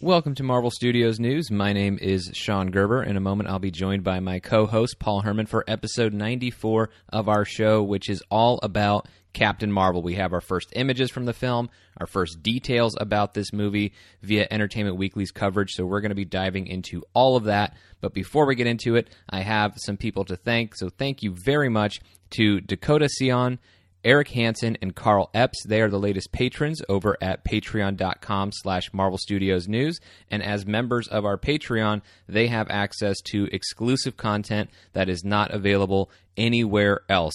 [0.00, 1.50] Welcome to Marvel Studios News.
[1.50, 3.02] My name is Sean Gerber.
[3.02, 6.90] In a moment, I'll be joined by my co host, Paul Herman, for episode 94
[7.08, 10.02] of our show, which is all about Captain Marvel.
[10.02, 13.92] We have our first images from the film, our first details about this movie
[14.22, 15.70] via Entertainment Weekly's coverage.
[15.72, 17.76] So we're going to be diving into all of that.
[18.00, 20.76] But before we get into it, I have some people to thank.
[20.76, 23.58] So thank you very much to Dakota Sion.
[24.04, 25.64] Eric Hansen and Carl Epps.
[25.66, 30.00] They are the latest patrons over at patreon.com slash Marvel Studios News.
[30.30, 35.52] And as members of our Patreon, they have access to exclusive content that is not
[35.52, 37.34] available anywhere else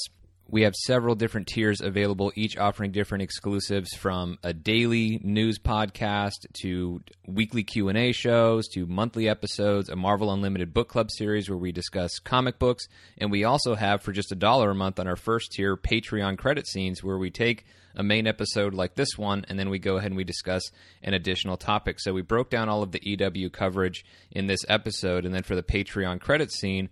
[0.50, 6.46] we have several different tiers available, each offering different exclusives from a daily news podcast
[6.62, 11.72] to weekly Q&A shows to monthly episodes, a Marvel Unlimited book club series where we
[11.72, 12.88] discuss comic books,
[13.18, 16.38] and we also have for just a dollar a month on our first tier Patreon
[16.38, 17.66] credit scenes where we take
[17.98, 20.62] a main episode like this one and then we go ahead and we discuss
[21.02, 22.00] an additional topic.
[22.00, 25.56] So we broke down all of the EW coverage in this episode and then for
[25.56, 26.90] the Patreon credit scene,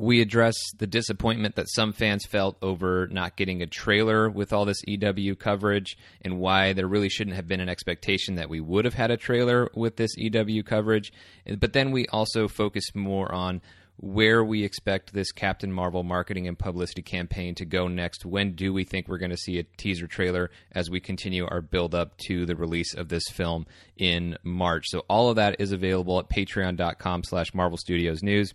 [0.00, 4.64] we address the disappointment that some fans felt over not getting a trailer with all
[4.64, 8.86] this EW coverage and why there really shouldn't have been an expectation that we would
[8.86, 11.12] have had a trailer with this EW coverage.
[11.58, 13.60] But then we also focus more on
[13.98, 18.24] where we expect this Captain Marvel marketing and publicity campaign to go next.
[18.24, 21.60] When do we think we're going to see a teaser trailer as we continue our
[21.60, 23.66] build up to the release of this film
[23.98, 24.86] in March?
[24.88, 28.54] So all of that is available at patreon.com slash Marvel Studios News.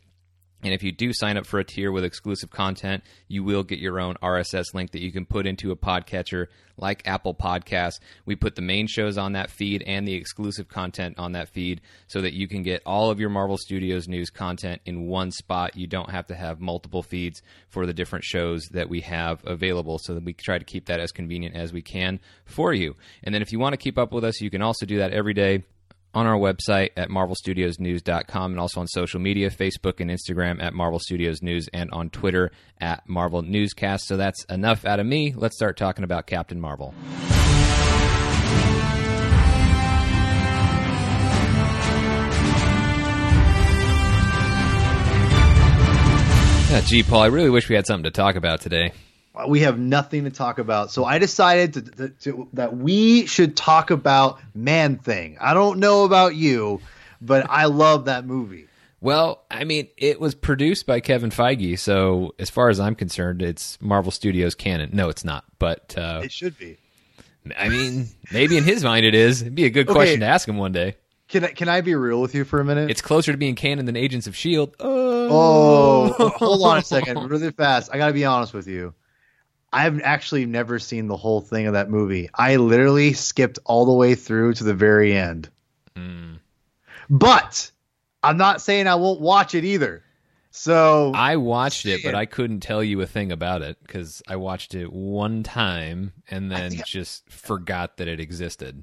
[0.65, 3.77] And if you do sign up for a tier with exclusive content, you will get
[3.77, 7.99] your own RSS link that you can put into a podcatcher like Apple Podcasts.
[8.25, 11.81] We put the main shows on that feed and the exclusive content on that feed
[12.07, 15.77] so that you can get all of your Marvel Studios news content in one spot.
[15.77, 19.99] You don't have to have multiple feeds for the different shows that we have available
[19.99, 22.95] so that we try to keep that as convenient as we can for you.
[23.23, 25.13] And then if you want to keep up with us, you can also do that
[25.13, 25.63] every day
[26.15, 30.97] on our website at marvelstudiosnews.com and also on social media Facebook and Instagram at Marvel
[30.97, 34.07] Studios News and on Twitter at Marvel Newscast.
[34.07, 35.33] So that's enough out of me.
[35.35, 36.93] Let's start talking about Captain Marvel.
[46.71, 48.91] Yeah, gee, Paul, I really wish we had something to talk about today
[49.47, 50.91] we have nothing to talk about.
[50.91, 55.37] So I decided to, to, to, that we should talk about Man Thing.
[55.39, 56.81] I don't know about you,
[57.21, 58.67] but I love that movie.
[59.01, 63.41] Well, I mean, it was produced by Kevin Feige, so as far as I'm concerned,
[63.41, 64.89] it's Marvel Studios canon.
[64.93, 66.77] No, it's not, but uh, it should be.
[67.55, 69.41] I mean, maybe in his mind it is.
[69.41, 69.93] It'd be a good okay.
[69.93, 70.95] question to ask him one day.
[71.27, 72.89] Can I, can I be real with you for a minute?
[72.89, 74.75] It's closer to being canon than Agents of Shield.
[74.79, 77.89] Oh, oh hold on a second, really fast.
[77.93, 78.93] I got to be honest with you.
[79.75, 82.29] I've actually never seen the whole thing of that movie.
[82.33, 85.49] I literally skipped all the way through to the very end.
[85.97, 86.39] Mm.
[87.09, 87.69] But
[88.23, 90.01] I'm not saying I won't watch it either.
[90.51, 94.37] So I watched it, but I couldn't tell you a thing about it because I
[94.37, 98.81] watched it one time and then just forgot that it existed.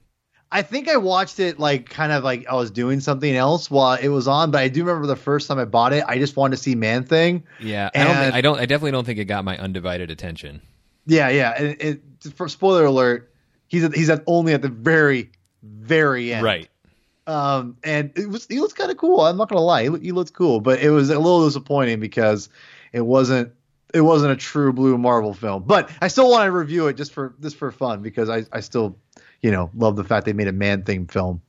[0.50, 3.94] I think I watched it like kind of like I was doing something else while
[3.94, 6.36] it was on, but I do remember the first time I bought it, I just
[6.36, 7.44] wanted to see Man Thing.
[7.58, 10.60] Yeah, I don't, I don't, I definitely don't think it got my undivided attention.
[11.06, 11.54] Yeah, yeah.
[11.56, 12.02] And it,
[12.34, 13.32] for spoiler alert,
[13.68, 15.32] he's at, he's at only at the very,
[15.62, 16.44] very end.
[16.44, 16.68] Right.
[17.26, 19.20] Um, and it was he looks kind of cool.
[19.20, 22.48] I'm not gonna lie, he, he looks cool, but it was a little disappointing because
[22.92, 23.52] it wasn't
[23.94, 25.62] it wasn't a true blue Marvel film.
[25.64, 28.60] But I still want to review it just for just for fun because I I
[28.60, 28.98] still
[29.40, 31.42] you know love the fact they made a man thing film.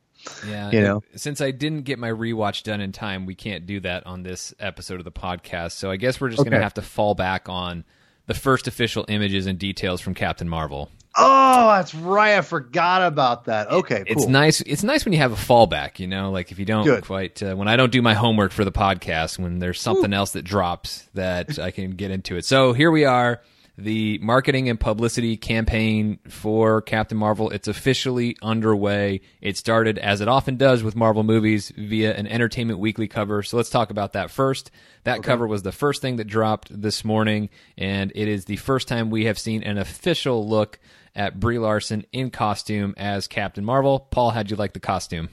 [0.48, 3.80] Yeah, you know, since I didn't get my rewatch done in time, we can't do
[3.82, 5.72] that on this episode of the podcast.
[5.72, 6.52] So I guess we're just okay.
[6.52, 7.84] gonna have to fall back on
[8.26, 10.90] the first official images and details from Captain Marvel.
[11.16, 12.38] Oh, that's right.
[12.38, 13.70] I forgot about that.
[13.70, 14.06] Okay, cool.
[14.08, 14.62] It's nice.
[14.62, 16.00] It's nice when you have a fallback.
[16.00, 17.04] You know, like if you don't Good.
[17.04, 20.18] quite uh, when I don't do my homework for the podcast, when there's something Ooh.
[20.18, 22.46] else that drops that I can get into it.
[22.46, 23.42] So here we are
[23.78, 27.50] the marketing and publicity campaign for Captain Marvel.
[27.50, 29.22] It's officially underway.
[29.42, 33.42] It started, as it often does with Marvel movies, via an Entertainment Weekly cover.
[33.42, 34.70] So let's talk about that first.
[35.06, 35.28] That okay.
[35.28, 39.10] cover was the first thing that dropped this morning, and it is the first time
[39.10, 40.80] we have seen an official look
[41.16, 44.00] at Brie Larson in costume as Captain Marvel.
[44.00, 45.30] Paul, how'd you like the costume?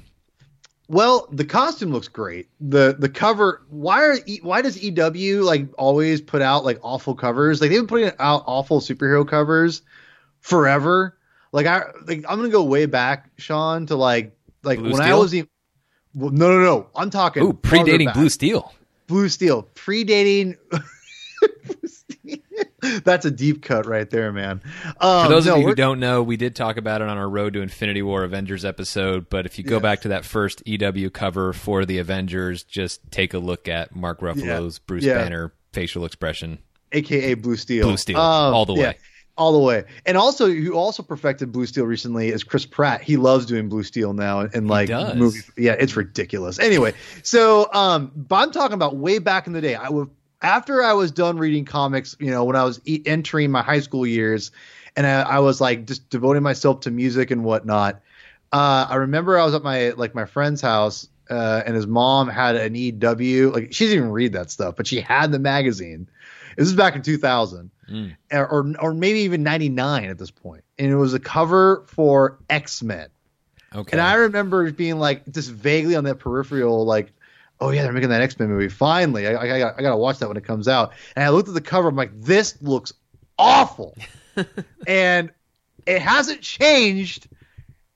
[0.91, 2.49] Well, the costume looks great.
[2.61, 3.63] the The cover.
[3.69, 7.61] Why are why does EW like always put out like awful covers?
[7.61, 9.83] Like they've been putting out awful superhero covers
[10.41, 11.17] forever.
[11.53, 15.17] Like I like I'm gonna go way back, Sean, to like like Blue when Steel?
[15.17, 15.49] I was even.
[16.13, 16.89] Well, no, no, no.
[16.97, 17.45] I'm talking.
[17.45, 18.75] Ooh, predating Blue Steel.
[19.07, 20.57] Blue Steel, predating.
[23.05, 24.61] That's a deep cut right there, man.
[25.01, 27.19] Um, For those no, of you who don't know, we did talk about it on
[27.19, 29.29] our Road to Infinity War Avengers episode.
[29.31, 29.81] But if you go Yeah.
[29.83, 34.21] back to that first EW cover for the Avengers, just take a look at Mark
[34.21, 35.15] Ruffalo's Bruce Yeah.
[35.19, 36.59] Banner facial expression.
[36.93, 37.87] aka Blue Steel.
[37.87, 38.97] Blue Steel, Um, all the yeah, way.
[39.37, 39.85] all the way.
[40.05, 43.01] And also, who also perfected Blue Steel recently is Chris Pratt.
[43.03, 45.15] He loves doing Blue Steel now, and like does.
[45.17, 45.49] movies.
[45.57, 46.59] Yeah, it's ridiculous.
[46.59, 49.77] Anyway, so um, but I'm talking about way back in the day.
[49.77, 50.09] I would
[50.43, 53.81] after I was done reading comics, you know, when I was e- entering my high
[53.81, 54.51] school years,
[54.97, 58.01] and I, I was like just devoting myself to music and whatnot.
[58.53, 62.29] Uh, I remember I was at my like my friend's house, uh, and his mom
[62.29, 63.51] had an EW.
[63.53, 66.09] Like she didn't even read that stuff, but she had the magazine.
[66.57, 68.17] This is back in 2000, Mm.
[68.33, 72.83] or, or maybe even 99 at this point, and it was a cover for X
[72.85, 73.09] Men.
[73.75, 73.93] Okay.
[73.93, 77.13] And I remember being like just vaguely on that peripheral, like,
[77.61, 78.69] oh yeah, they're making that X Men movie.
[78.69, 80.93] Finally, I, I, I, got, I got to watch that when it comes out.
[81.15, 82.93] And I looked at the cover, I'm like, this looks
[83.39, 83.97] awful,
[84.87, 85.31] and
[85.87, 87.29] it hasn't changed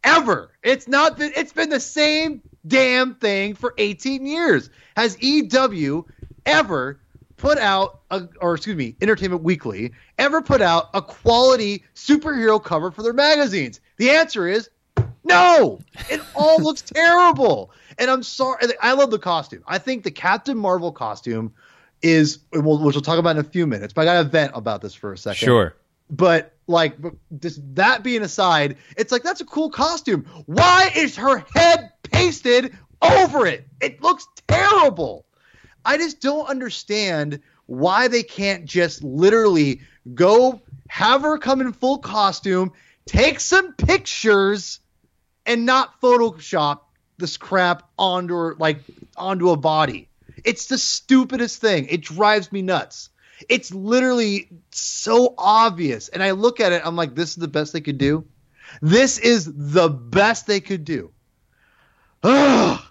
[0.03, 0.51] ever.
[0.63, 1.33] It's not been.
[1.37, 4.71] It's been the same damn thing for 18 years.
[4.97, 6.05] Has EW
[6.47, 7.01] ever
[7.37, 12.91] put out a, or excuse me, Entertainment Weekly ever put out a quality superhero cover
[12.91, 13.81] for their magazines?
[13.97, 14.71] The answer is
[15.25, 15.81] no.
[16.11, 17.71] It all looks terrible.
[17.99, 18.67] And I'm sorry.
[18.81, 19.63] I love the costume.
[19.67, 21.53] I think the Captain Marvel costume
[22.03, 23.93] is, we'll, which we'll talk about in a few minutes.
[23.93, 25.75] But I got to vent about this for a second sure.
[26.11, 26.97] but like
[27.39, 32.75] just that being aside it's like that's a cool costume why is her head pasted
[33.03, 35.27] over it it looks terrible
[35.85, 39.81] i just don't understand why they can't just literally
[40.15, 42.73] go have her come in full costume
[43.07, 44.81] take some pictures
[45.47, 46.81] and not photoshop
[47.19, 48.81] this crap onto like
[49.17, 50.09] onto a body
[50.45, 53.11] it's the stupidest thing it drives me nuts
[53.49, 56.09] it's literally so obvious.
[56.09, 58.25] And I look at it, I'm like, this is the best they could do.
[58.81, 61.11] This is the best they could do.
[62.23, 62.81] Ugh.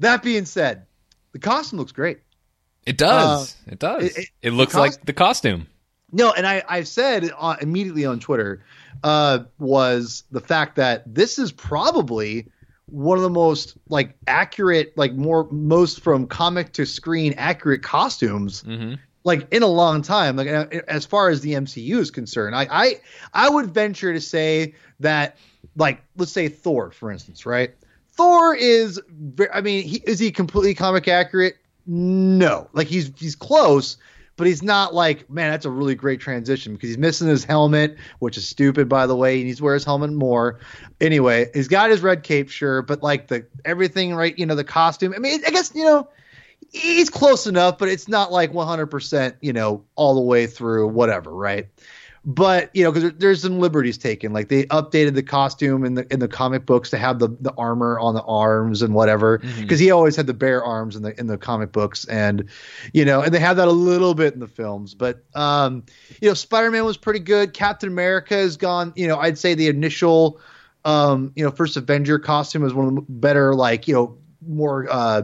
[0.00, 0.86] That being said,
[1.32, 2.20] the costume looks great.
[2.86, 3.56] It does.
[3.66, 4.04] it does.
[4.04, 5.66] it- It, it- looks the cost- like the costume.
[6.12, 8.62] No, and I, I said uh, immediately on Twitter
[9.02, 12.46] uh, was the fact that this is probably
[12.90, 18.62] one of the most like accurate, like more most from comic to screen accurate costumes
[18.62, 18.94] hmm
[19.24, 20.36] like in a long time.
[20.36, 20.46] Like
[20.88, 22.94] as far as the MCU is concerned I I
[23.34, 25.36] I would venture to say that
[25.76, 27.74] like let's say Thor for instance right?
[28.12, 29.00] Thor is
[29.52, 31.56] I mean he, is he completely comic accurate?
[31.86, 32.68] No.
[32.72, 33.98] Like he's he's close
[34.38, 37.98] but he's not like man that's a really great transition because he's missing his helmet
[38.20, 40.58] which is stupid by the way he needs to wear his helmet more
[41.02, 44.64] anyway he's got his red cape sure but like the everything right you know the
[44.64, 46.08] costume I mean I guess you know
[46.70, 51.30] he's close enough, but it's not like 100%, you know, all the way through whatever,
[51.30, 51.68] right?
[52.24, 54.32] But you know, because there's some liberties taken.
[54.32, 57.52] Like they updated the costume in the in the comic books to have the, the
[57.56, 59.38] armor on the arms and whatever.
[59.60, 62.44] Because he always had the bare arms in the in the comic books, and
[62.92, 64.94] you know, and they have that a little bit in the films.
[64.94, 65.84] But um,
[66.20, 67.52] you know, Spider Man was pretty good.
[67.54, 68.92] Captain America has gone.
[68.96, 70.40] You know, I'd say the initial,
[70.84, 74.18] um, you know, first Avenger costume is one of the better, like you know,
[74.48, 75.22] more uh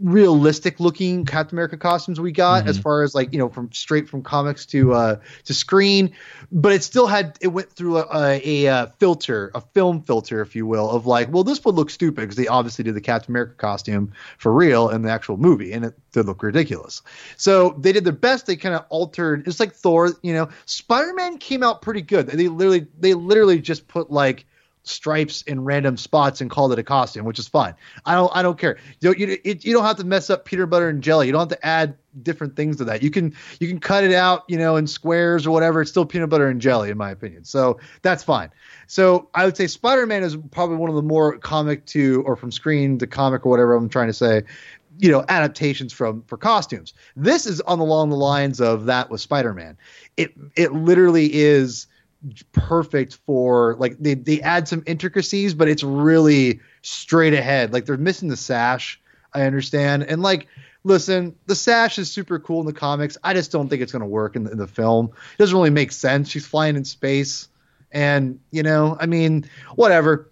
[0.00, 4.08] realistic looking Captain America costumes we got as far as like you know from straight
[4.08, 6.12] from comics to uh to screen
[6.50, 10.40] but it still had it went through a, a, a uh, filter a film filter
[10.40, 13.00] if you will of like well this would look stupid because they obviously did the
[13.00, 17.02] Captain America costume for real in the actual movie and it did look ridiculous.
[17.36, 18.46] So they did their best.
[18.46, 22.28] They kind of altered it's like Thor you know Spider-Man came out pretty good.
[22.28, 24.46] They literally they literally just put like
[24.84, 27.74] stripes in random spots and called it a costume, which is fine.
[28.04, 28.78] I don't I don't care.
[29.00, 31.26] You don't, you, it, you don't have to mess up peanut butter and jelly.
[31.26, 33.02] You don't have to add different things to that.
[33.02, 35.82] You can you can cut it out, you know, in squares or whatever.
[35.82, 37.44] It's still peanut butter and jelly, in my opinion.
[37.44, 38.50] So that's fine.
[38.86, 42.36] So I would say Spider Man is probably one of the more comic to or
[42.36, 44.42] from screen to comic or whatever I'm trying to say.
[44.98, 46.92] You know, adaptations from for costumes.
[47.16, 49.78] This is on along the lines of that with Spider Man.
[50.18, 51.86] It it literally is
[52.52, 57.72] perfect for like they, they add some intricacies but it's really straight ahead.
[57.72, 59.00] Like they're missing the sash
[59.34, 60.04] i understand.
[60.04, 60.48] And like
[60.84, 63.18] listen the sash is super cool in the comics.
[63.22, 65.06] I just don't think it's going to work in the, in the film.
[65.06, 66.28] It doesn't really make sense.
[66.28, 67.48] She's flying in space.
[67.90, 70.31] And you know i mean whatever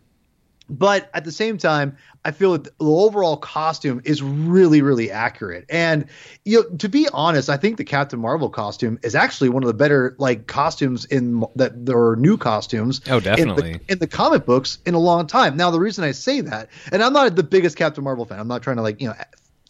[0.70, 5.64] but at the same time i feel that the overall costume is really really accurate
[5.68, 6.06] and
[6.44, 9.66] you know to be honest i think the captain marvel costume is actually one of
[9.66, 13.72] the better like costumes in that there are new costumes Oh, in definitely.
[13.86, 16.68] the, in the comic books in a long time now the reason i say that
[16.92, 19.14] and i'm not the biggest captain marvel fan i'm not trying to like you know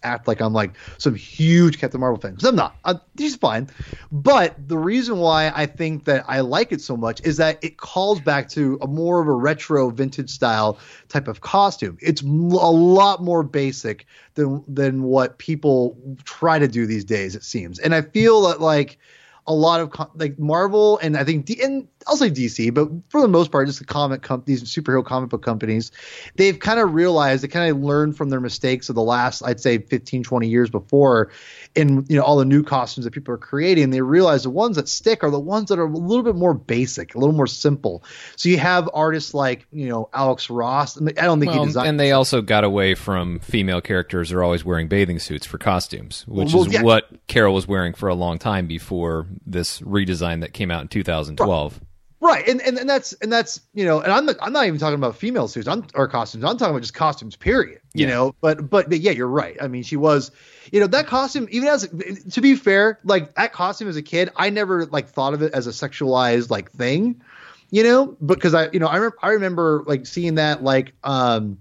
[0.02, 2.76] act like I'm like some huge Captain Marvel fan because I'm not.
[2.84, 3.68] I, she's fine,
[4.12, 7.76] but the reason why I think that I like it so much is that it
[7.76, 10.78] calls back to a more of a retro vintage style
[11.08, 11.98] type of costume.
[12.00, 17.36] It's a lot more basic than than what people try to do these days.
[17.36, 18.98] It seems, and I feel that like
[19.46, 23.20] a lot of like Marvel and I think D- and I'll say DC, but for
[23.20, 25.92] the most part, just the comic com- these superhero comic book companies,
[26.36, 29.60] they've kind of realized they kind of learned from their mistakes of the last I'd
[29.60, 31.30] say 15, 20 years before,
[31.74, 33.90] in you know all the new costumes that people are creating.
[33.90, 36.54] They realize the ones that stick are the ones that are a little bit more
[36.54, 38.02] basic, a little more simple.
[38.36, 41.00] So you have artists like you know Alex Ross.
[41.00, 41.88] I, don't think well, he designed.
[41.88, 46.24] And they also got away from female characters are always wearing bathing suits for costumes,
[46.26, 46.82] which well, is yeah.
[46.82, 50.88] what Carol was wearing for a long time before this redesign that came out in
[50.88, 51.72] 2012.
[51.72, 51.89] Right,
[52.28, 54.96] and, and and that's and that's you know, and I'm not, I'm not even talking
[54.96, 56.44] about female suits I'm, or costumes.
[56.44, 57.80] I'm talking about just costumes, period.
[57.94, 58.14] You yeah.
[58.14, 59.56] know, but, but but yeah, you're right.
[59.60, 60.30] I mean, she was,
[60.70, 61.48] you know, that costume.
[61.50, 61.88] Even as
[62.30, 65.54] to be fair, like that costume as a kid, I never like thought of it
[65.54, 67.22] as a sexualized like thing,
[67.70, 71.58] you know, because I you know I re- I remember like seeing that like um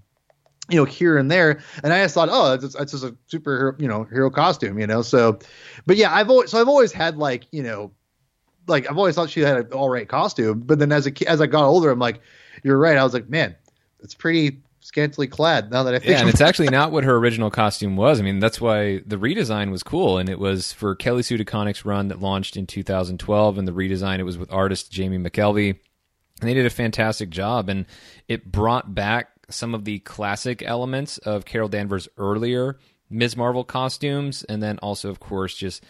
[0.69, 3.79] you know here and there and i just thought oh it's, it's just a superhero
[3.81, 5.39] you know hero costume you know so
[5.87, 7.91] but yeah i've always so i've always had like you know
[8.69, 11.41] like I've always thought she had an all right costume, but then as a as
[11.41, 12.21] I got older, I'm like,
[12.63, 12.97] you're right.
[12.97, 13.55] I was like, man,
[14.01, 16.11] it's pretty scantily clad now that I think.
[16.11, 18.19] Yeah, and it's actually not what her original costume was.
[18.19, 21.85] I mean, that's why the redesign was cool, and it was for Kelly Sue DeConnick's
[21.85, 25.77] run that launched in 2012, and the redesign it was with artist Jamie McKelvie,
[26.39, 27.85] and they did a fantastic job, and
[28.27, 32.77] it brought back some of the classic elements of Carol Danvers' earlier
[33.09, 33.35] Ms.
[33.35, 35.83] Marvel costumes, and then also, of course, just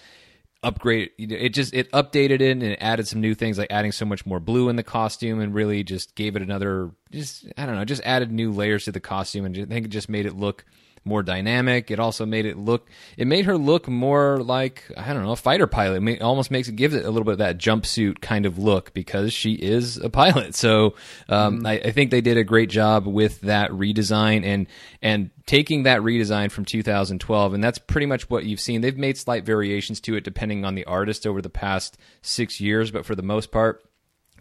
[0.62, 4.06] upgrade it just it updated it and it added some new things like adding so
[4.06, 7.76] much more blue in the costume and really just gave it another just i don't
[7.76, 10.36] know just added new layers to the costume and i think it just made it
[10.36, 10.66] look
[11.04, 11.92] more dynamic.
[11.92, 12.88] It also made it look.
[13.18, 16.08] It made her look more like I don't know a fighter pilot.
[16.08, 18.94] It almost makes it gives it a little bit of that jumpsuit kind of look
[18.94, 20.56] because she is a pilot.
[20.56, 20.96] So
[21.28, 24.68] um, mm I, I think they did a great job with that redesign and
[25.02, 28.82] and taking that redesign from 2012 and that's pretty much what you've seen.
[28.82, 32.92] They've made slight variations to it depending on the artist over the past six years,
[32.92, 33.84] but for the most part,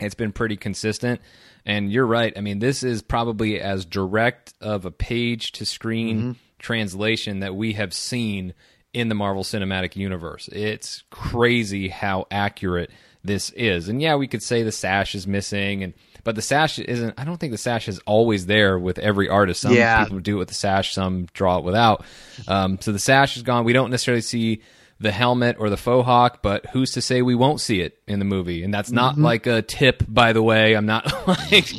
[0.01, 1.21] it's been pretty consistent.
[1.65, 2.33] And you're right.
[2.37, 6.19] I mean, this is probably as direct of a page to screen.
[6.19, 8.55] Mm-hmm translation that we have seen
[8.93, 10.49] in the Marvel Cinematic Universe.
[10.49, 12.91] It's crazy how accurate
[13.25, 13.89] this is.
[13.89, 17.25] And yeah, we could say the sash is missing and but the sash isn't I
[17.25, 19.63] don't think the sash is always there with every artist.
[19.63, 20.05] Some yeah.
[20.05, 22.05] people do it with the sash, some draw it without.
[22.47, 23.65] Um, so the sash is gone.
[23.65, 24.63] We don't necessarily see
[25.01, 28.19] the helmet or the faux hawk, but who's to say we won't see it in
[28.19, 28.65] the movie?
[28.65, 29.25] And that's not mm-hmm.
[29.25, 30.75] like a tip, by the way.
[30.75, 31.73] I'm not like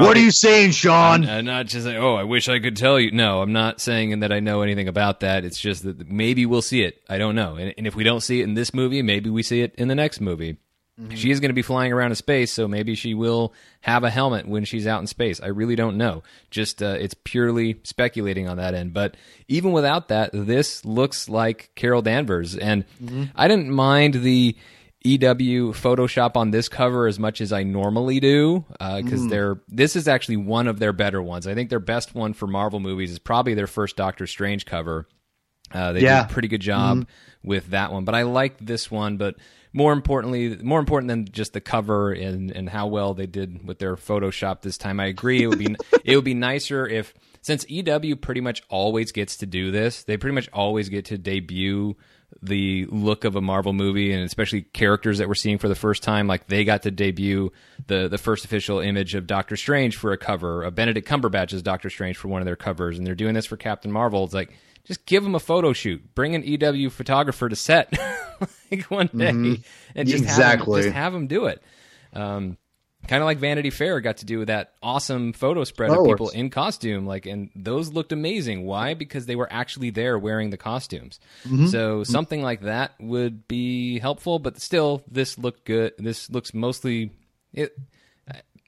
[0.00, 1.24] what are you saying, Sean?
[1.24, 3.10] I'm, I'm not just like, oh, I wish I could tell you.
[3.10, 5.44] No, I'm not saying that I know anything about that.
[5.44, 7.02] It's just that maybe we'll see it.
[7.08, 7.56] I don't know.
[7.56, 9.88] And, and if we don't see it in this movie, maybe we see it in
[9.88, 10.58] the next movie.
[11.00, 11.14] Mm-hmm.
[11.14, 14.10] She is going to be flying around in space, so maybe she will have a
[14.10, 15.40] helmet when she's out in space.
[15.40, 16.22] I really don't know.
[16.50, 18.92] Just uh, it's purely speculating on that end.
[18.92, 19.16] But
[19.48, 23.24] even without that, this looks like Carol Danvers, and mm-hmm.
[23.34, 24.54] I didn't mind the
[25.04, 29.30] EW Photoshop on this cover as much as I normally do because uh, mm.
[29.30, 31.46] they're this is actually one of their better ones.
[31.46, 35.08] I think their best one for Marvel movies is probably their first Doctor Strange cover.
[35.72, 36.22] Uh, they yeah.
[36.22, 37.06] did a pretty good job mm.
[37.42, 39.16] with that one, but I like this one.
[39.16, 39.36] But
[39.72, 43.78] more importantly, more important than just the cover and and how well they did with
[43.78, 45.42] their Photoshop this time, I agree.
[45.42, 49.46] It would be it would be nicer if since EW pretty much always gets to
[49.46, 51.96] do this, they pretty much always get to debut
[52.40, 56.02] the look of a Marvel movie and especially characters that we're seeing for the first
[56.02, 56.26] time.
[56.26, 57.52] Like they got to debut
[57.86, 61.62] the the first official image of Doctor Strange for a cover, of Benedict Cumberbatch as
[61.62, 64.24] Doctor Strange for one of their covers, and they're doing this for Captain Marvel.
[64.24, 64.52] It's like
[64.84, 67.92] just give them a photo shoot, bring an EW photographer to set
[68.70, 69.54] like one day, mm-hmm.
[69.94, 71.62] and just exactly have them, just have them do it.
[72.14, 72.56] Um,
[73.08, 76.50] kind of like Vanity Fair got to do that awesome photo spread of people in
[76.50, 78.64] costume like and those looked amazing.
[78.64, 78.94] Why?
[78.94, 81.20] Because they were actually there wearing the costumes.
[81.44, 81.66] Mm-hmm.
[81.66, 82.12] so mm-hmm.
[82.12, 85.94] something like that would be helpful but still this looked good.
[85.98, 87.10] This looks mostly
[87.52, 87.76] it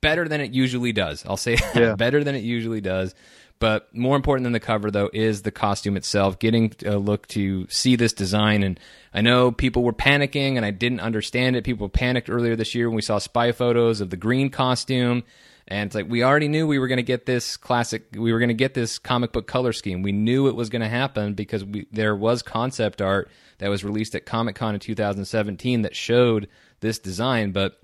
[0.00, 1.25] better than it usually does.
[1.26, 1.95] I'll say yeah.
[1.99, 3.14] better than it usually does
[3.58, 6.38] but more important than the cover, though, is the costume itself.
[6.38, 8.78] Getting a look to see this design, and
[9.12, 11.64] I know people were panicking, and I didn't understand it.
[11.64, 15.23] People panicked earlier this year when we saw spy photos of the green costume,
[15.66, 18.08] and it's like we already knew we were going to get this classic.
[18.12, 20.02] We were going to get this comic book color scheme.
[20.02, 23.82] We knew it was going to happen because we, there was concept art that was
[23.82, 26.49] released at Comic Con in 2017 that showed
[26.80, 27.78] this design, but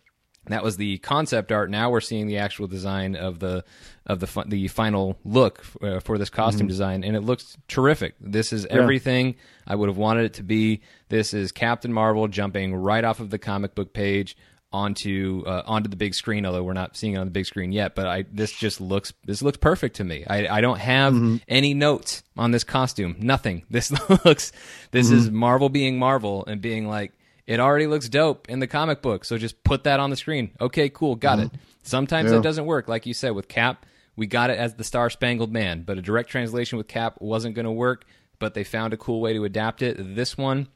[0.47, 1.71] That was the concept art.
[1.71, 3.65] Now we're seeing the actual design of the
[4.11, 8.15] of the fi- the final look uh, for this costume design, and it looks terrific.
[8.21, 9.37] This is everything
[9.67, 10.81] I would have wanted it to be.
[11.09, 14.37] This is Captain Marvel jumping right off of the comic book page
[14.73, 16.47] onto uh, onto the big screen.
[16.47, 19.13] Although we're not seeing it on the big screen yet, but I this just looks
[19.25, 20.25] this looks perfect to me.
[20.27, 21.15] I, I don't have
[21.49, 23.17] any notes on this costume.
[23.19, 23.65] Nothing.
[23.71, 23.91] This
[24.25, 24.53] looks
[24.91, 27.13] this is Marvel being Marvel and being like
[27.47, 30.53] it already looks dope in the comic book, so just put that on the screen.
[30.61, 31.51] Okay, cool, got it.
[31.83, 32.37] Sometimes Yeah.
[32.37, 33.87] that doesn't work, like you said with Cap.
[34.17, 37.55] We got it as the Star Spangled Man, but a direct translation with Cap wasn't
[37.55, 38.05] going to work.
[38.39, 39.97] But they found a cool way to adapt it.
[40.17, 40.69] This one,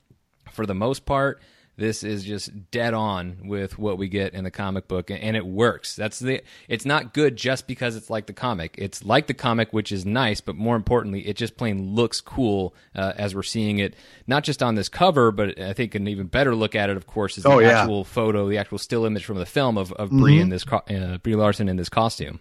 [0.53, 1.41] for the most part,
[1.77, 5.45] this is just dead on with what we get in the comic book, and, it
[5.47, 5.97] works.
[5.97, 6.43] That's the.
[6.69, 8.75] It's not good just because it's like the comic.
[8.79, 12.75] It's like the comic, which is nice, but more importantly, it just plain looks cool
[12.95, 16.27] uh, as we're seeing it, not just on this cover, but I think an even
[16.27, 17.81] better look at it, of course, is the Oh, yeah.
[17.81, 21.19] actual photo, the actual still image from the film of, of Brie in this uh,
[21.23, 22.41] Brie Larson in this costume.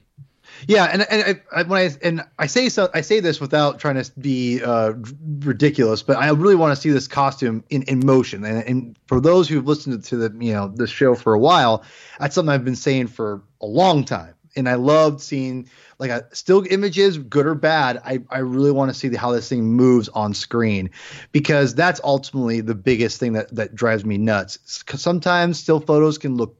[0.67, 3.79] Yeah, and and I, I, when I and I say so, I say this without
[3.79, 4.93] trying to be uh,
[5.39, 8.43] ridiculous, but I really want to see this costume in, in motion.
[8.45, 11.83] And, and for those who've listened to the you know the show for a while,
[12.19, 14.36] that's something I've been saying for a long time.
[14.55, 15.67] And I loved seeing
[15.98, 18.00] like a, still images, good or bad.
[18.05, 20.91] I, I really want to see the, how this thing moves on screen
[21.31, 24.83] because that's ultimately the biggest thing that, that drives me nuts.
[24.95, 26.55] sometimes still photos can look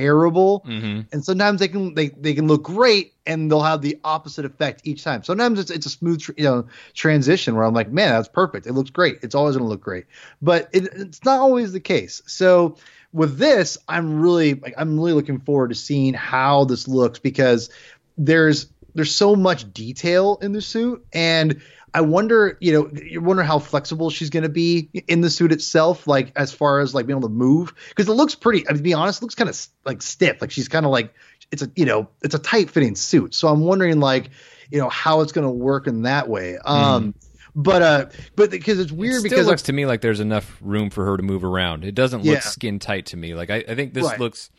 [0.00, 1.00] terrible mm-hmm.
[1.12, 4.80] and sometimes they can they, they can look great and they'll have the opposite effect
[4.84, 5.22] each time.
[5.22, 8.66] Sometimes it's, it's a smooth you know transition where i'm like man that's perfect.
[8.66, 9.18] It looks great.
[9.22, 10.06] It's always going to look great.
[10.40, 12.22] But it, it's not always the case.
[12.26, 12.76] So
[13.12, 17.68] with this i'm really like i'm really looking forward to seeing how this looks because
[18.16, 21.60] there's there's so much detail in the suit and
[21.94, 25.52] I wonder, you know, you wonder how flexible she's going to be in the suit
[25.52, 28.66] itself, like as far as like being able to move, because it looks pretty.
[28.68, 30.40] I mean, to be honest, it looks kind of like stiff.
[30.40, 31.12] Like she's kind of like
[31.50, 33.34] it's a you know it's a tight fitting suit.
[33.34, 34.30] So I'm wondering like
[34.70, 36.58] you know how it's going to work in that way.
[36.58, 37.14] Um,
[37.54, 38.06] but uh,
[38.36, 41.04] but because it's weird because It because looks to me like there's enough room for
[41.06, 41.84] her to move around.
[41.84, 42.40] It doesn't look Yeah.
[42.40, 43.34] skin tight to me.
[43.34, 44.20] Like I, I think this Right.
[44.20, 44.50] looks.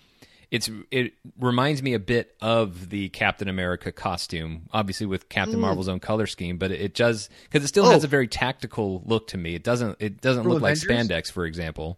[0.51, 5.87] It's it reminds me a bit of the Captain America costume, obviously with Captain Marvel's
[5.87, 7.89] own color scheme, but it does because it still Mm.
[7.89, 7.91] Oh.
[7.91, 9.55] has a very tactical look to me.
[9.55, 11.97] It doesn't it doesn't From look like spandex, for example.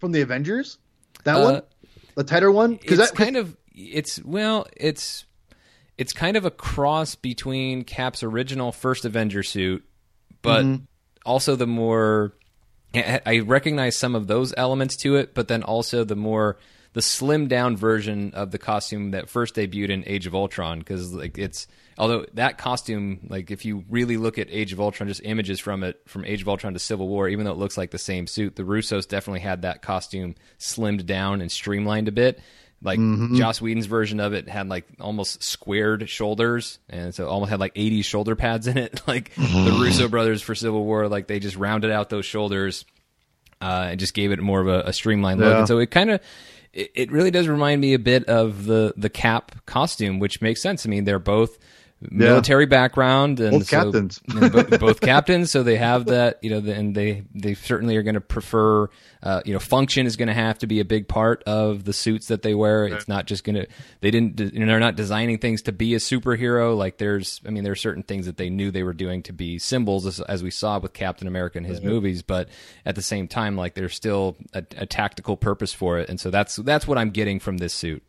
[0.00, 0.78] from the Avengers,
[1.22, 1.62] that Uh, one,
[2.16, 5.24] the tighter one, because It's that kind of it's well it's
[5.96, 9.84] it's kind of a cross between Cap's original first Avenger suit,
[10.42, 10.84] but Mm-hmm.
[11.24, 12.34] also the more
[12.94, 16.58] I recognize some of those elements to it, but then also the more
[16.92, 21.12] the slimmed down version of the costume that first debuted in Age of Ultron because
[21.12, 21.66] like it's
[21.98, 25.82] although that costume like if you really look at Age of Ultron just images from
[25.82, 28.26] it from Age of Ultron to Civil War even though it looks like the same
[28.26, 32.40] suit the Russos definitely had that costume slimmed down and streamlined a bit
[32.84, 32.98] like
[33.34, 37.72] Joss Whedon's version of it had like almost squared shoulders, and so almost had like
[37.76, 39.00] 80 shoulder pads in it.
[39.12, 42.84] Like the Russo brothers for Civil War, like they just rounded out those shoulders
[43.60, 45.50] uh, and just gave it more of a, a streamlined look.
[45.50, 45.58] Yeah.
[45.60, 46.20] And so it kind of
[46.72, 50.86] it, really does remind me a bit of the the Cap costume, which makes sense.
[50.86, 51.58] I mean, they're both
[52.10, 54.20] military background and Both so- captains.
[54.28, 57.96] and bo- both captains, so they have that, you know, the, and they they certainly
[57.96, 58.88] are going to prefer,
[59.22, 61.92] uh, you know, function is going to have to be a big part of the
[61.92, 62.86] suits that they wear.
[62.86, 63.66] It's not just going to
[64.00, 66.76] they didn't you know, they're not designing things to be a superhero.
[66.76, 69.32] Like there's, I mean, there are certain things that they knew they were doing to
[69.32, 72.48] be symbols, as, as we saw with Captain America in his movies, but
[72.84, 76.30] at the same time, like there's still a, a tactical purpose for it, and so
[76.30, 78.02] that's that's what I'm getting from this suit.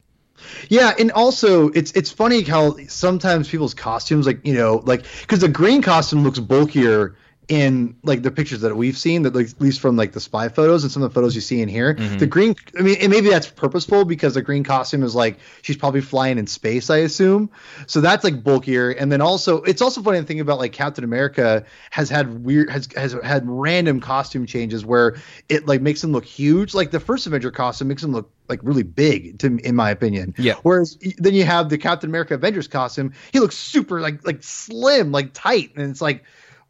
[0.69, 5.39] Yeah, and also it's it's funny how sometimes people's costumes, like you know, like because
[5.39, 7.15] the green costume looks bulkier
[7.47, 10.49] in like the pictures that we've seen, that like, at least from like the spy
[10.49, 11.95] photos and some of the photos you see in here.
[11.95, 12.17] Mm-hmm.
[12.17, 15.77] The green, I mean, and maybe that's purposeful because the green costume is like she's
[15.77, 17.49] probably flying in space, I assume.
[17.87, 21.03] So that's like bulkier, and then also it's also funny to think about like Captain
[21.03, 25.17] America has had weird has has had random costume changes where
[25.49, 26.73] it like makes him look huge.
[26.73, 30.33] Like the first Avenger costume makes him look like really big, to in my opinion.
[30.37, 30.55] Yeah.
[30.63, 33.13] Whereas then you have the Captain America Avengers costume.
[33.31, 36.23] He looks super like like slim, like tight, and it's like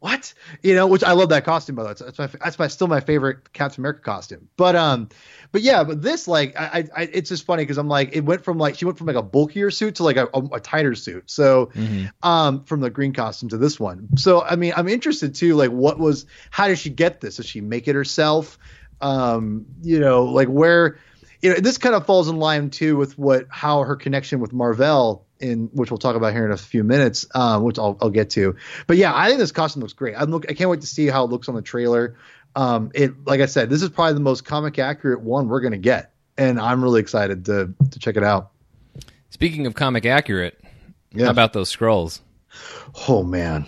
[0.04, 0.86] what you know.
[0.86, 1.94] Which I love that costume by the way.
[1.98, 4.48] That's my that's my still my favorite Captain America costume.
[4.58, 5.08] But um,
[5.50, 8.44] but yeah, but this like I, I it's just funny because I'm like it went
[8.44, 10.94] from like she went from like a bulkier suit to like a, a, a tighter
[10.94, 11.30] suit.
[11.30, 11.70] So
[12.22, 14.14] um, from the green costume to this one.
[14.18, 15.54] So I mean, I'm interested too.
[15.54, 17.36] Like, what was how did she get this?
[17.36, 18.58] Did she make it herself?
[19.00, 20.98] Um, you know, like where
[21.40, 24.52] you know this kind of falls in line too with what how her connection with
[24.52, 28.10] Marvel in which we'll talk about here in a few minutes, um, which I'll, I'll
[28.10, 28.56] get to.
[28.86, 30.14] But yeah, I think this costume looks great.
[30.16, 32.16] I'm look I can't wait to see how it looks on the trailer.
[32.56, 35.78] Um, it like I said, this is probably the most comic accurate one we're gonna
[35.78, 36.12] get.
[36.36, 38.50] and I'm really excited to to check it out.
[39.30, 40.60] Speaking of comic accurate,
[41.12, 41.26] yeah.
[41.26, 42.20] how about those Skrulls?
[43.08, 43.66] Oh man,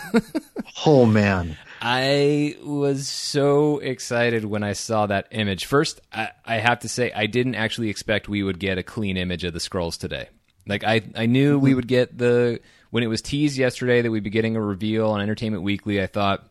[0.86, 1.56] oh man.
[1.82, 5.64] I was so excited when I saw that image.
[5.64, 9.16] First, I, I, have to say I didn't actually expect we would get a clean
[9.16, 10.28] image of the Skrulls today.
[10.66, 11.76] Like I, I knew we mm-hmm.
[11.76, 15.20] would get the when it was teased yesterday that we'd be getting a reveal on
[15.20, 16.02] Entertainment Weekly.
[16.02, 16.46] I thought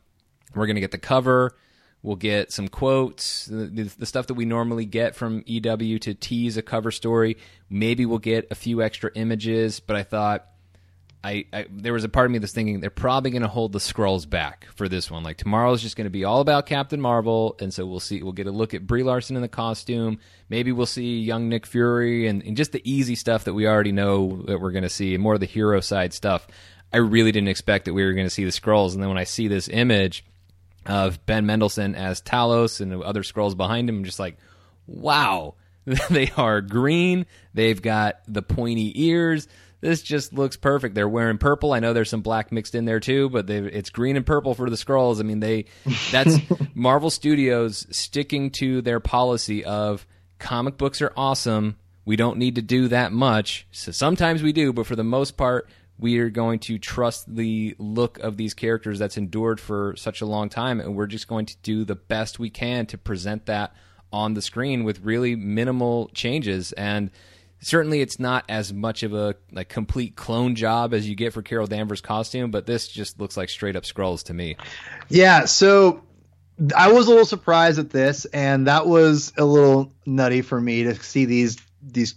[0.55, 1.55] we're going to get the cover.
[2.01, 6.55] We'll get some quotes, the, the, stuff that we normally get from EW to tease
[6.55, 7.35] a cover story.
[7.69, 10.47] Maybe we'll get a few extra images, but I thought
[11.21, 13.73] I, I, there was a part of me that's thinking they're probably going to hold
[13.73, 15.21] the Skrulls back for this one.
[15.21, 18.23] Like tomorrow is just going to be all about Captain Marvel, and so we'll see.
[18.23, 20.19] We'll get a look at Brie Larson in the costume.
[20.47, 23.91] Maybe we'll see young Nick Fury and, and just the easy stuff that we already
[23.91, 26.47] know that we're going to see, more of the hero side stuff.
[26.93, 29.17] I really didn't expect that we were going to see the Skrulls, and then when
[29.17, 30.23] I see this image
[30.85, 34.37] of Ben Mendelsohn as Talos and other Skrulls behind him, I'm just like,
[34.87, 35.55] wow,
[36.09, 37.25] they are green.
[37.53, 39.49] They've got the pointy ears
[39.81, 40.95] this just looks perfect.
[40.95, 41.73] They're wearing purple.
[41.73, 44.69] I know there's some black mixed in there too, but it's green and purple for
[44.69, 45.19] the Skrulls.
[45.19, 45.65] I mean, they
[46.11, 46.37] that's
[46.73, 50.05] Marvel Studios sticking to their policy of
[50.37, 51.77] comic books are awesome.
[52.05, 53.67] We don't need to do that much.
[53.71, 57.75] So sometimes we do, but for the most part, we are going to trust the
[57.77, 61.45] look of these characters that's endured for such a long time, and we're just going
[61.45, 63.73] to do the best we can to present that
[64.11, 66.71] on the screen with really minimal changes.
[66.71, 67.11] And
[67.61, 71.41] certainly it's not as much of a like complete clone job as you get for
[71.41, 74.55] Carol Danvers' costume, but this just looks like straight up Skrulls to me.
[75.09, 76.03] Yeah, so
[76.75, 80.83] I was a little surprised at this, and that was a little nutty for me
[80.83, 82.15] to see these these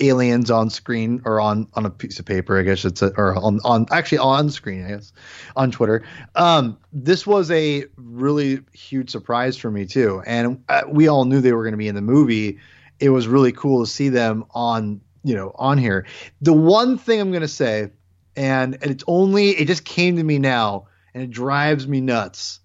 [0.00, 3.36] aliens on screen or on on a piece of paper, I guess it's a, or
[3.36, 5.12] on on actually on screen, I guess,
[5.56, 6.02] on Twitter.
[6.34, 11.40] Um, this was a really huge surprise for me too, and uh, we all knew
[11.40, 12.58] they were going to be in the movie
[13.02, 16.06] it was really cool to see them on you know on here.
[16.40, 17.90] The one thing I'm gonna say,
[18.36, 22.60] and, and it's only it just came to me now, and it drives me nuts.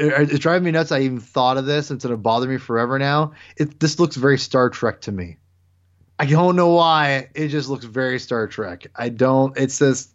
[0.00, 0.92] It, drives me nuts.
[0.92, 3.32] I even thought of this, it's gonna bother me forever now.
[3.56, 5.36] It this looks very Star Trek to me.
[6.18, 7.30] I don't know why.
[7.34, 8.88] It just looks very Star Trek.
[8.96, 9.56] I don't.
[9.56, 10.10] It's just,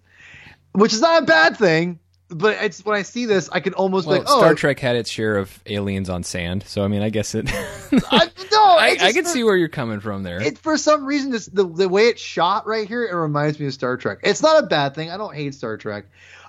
[0.73, 1.99] which is not a bad thing
[2.33, 4.95] but it's when I see this, I can almost well, like, oh, Star Trek had
[4.95, 7.47] its share of aliens on sand, so I mean, I guess it.
[7.51, 10.41] I, no, I, I can for, see where you're coming from there.
[10.41, 13.67] It for some reason, this, the the way it's shot right here, it reminds me
[13.67, 14.19] of Star Trek.
[14.23, 15.11] It's not a bad thing.
[15.11, 16.05] I don't hate Star Trek.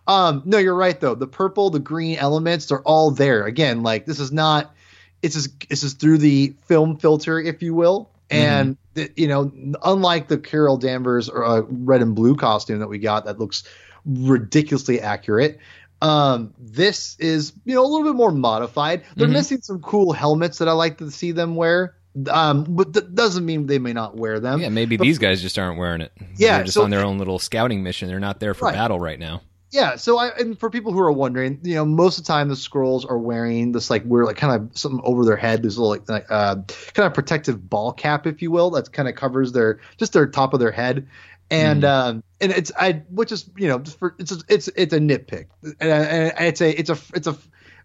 [0.06, 1.14] Um, no, you're right though.
[1.14, 3.44] The purple, the green elements, they're all there.
[3.44, 4.74] Again, like this is not.
[5.22, 9.00] It's just this is through the film filter, if you will, and mm-hmm.
[9.00, 9.50] the, you know,
[9.82, 13.64] unlike the Carol Danvers uh, red and blue costume that we got, that looks
[14.04, 15.58] ridiculously accurate.
[16.02, 19.04] Um, this is you know a little bit more modified.
[19.16, 19.32] They're mm-hmm.
[19.32, 21.96] missing some cool helmets that I like to see them wear.
[22.30, 24.60] Um, but that doesn't mean they may not wear them.
[24.60, 26.12] Yeah, maybe but, these guys just aren't wearing it.
[26.36, 28.08] Yeah, they're just so, on their own little scouting mission.
[28.08, 28.74] They're not there for right.
[28.74, 29.42] battle right now.
[29.74, 32.48] Yeah, so I and for people who are wondering, you know, most of the time
[32.48, 35.76] the Skrulls are wearing this like we're like kind of something over their head, this
[35.76, 36.54] little like uh,
[36.92, 40.28] kind of protective ball cap, if you will, that kind of covers their just their
[40.28, 41.08] top of their head
[41.50, 41.88] and mm.
[41.88, 44.98] um, and it's I which is you know just for, it's a, it's it's a
[44.98, 47.36] nitpick, and, and, it's a it's a it's a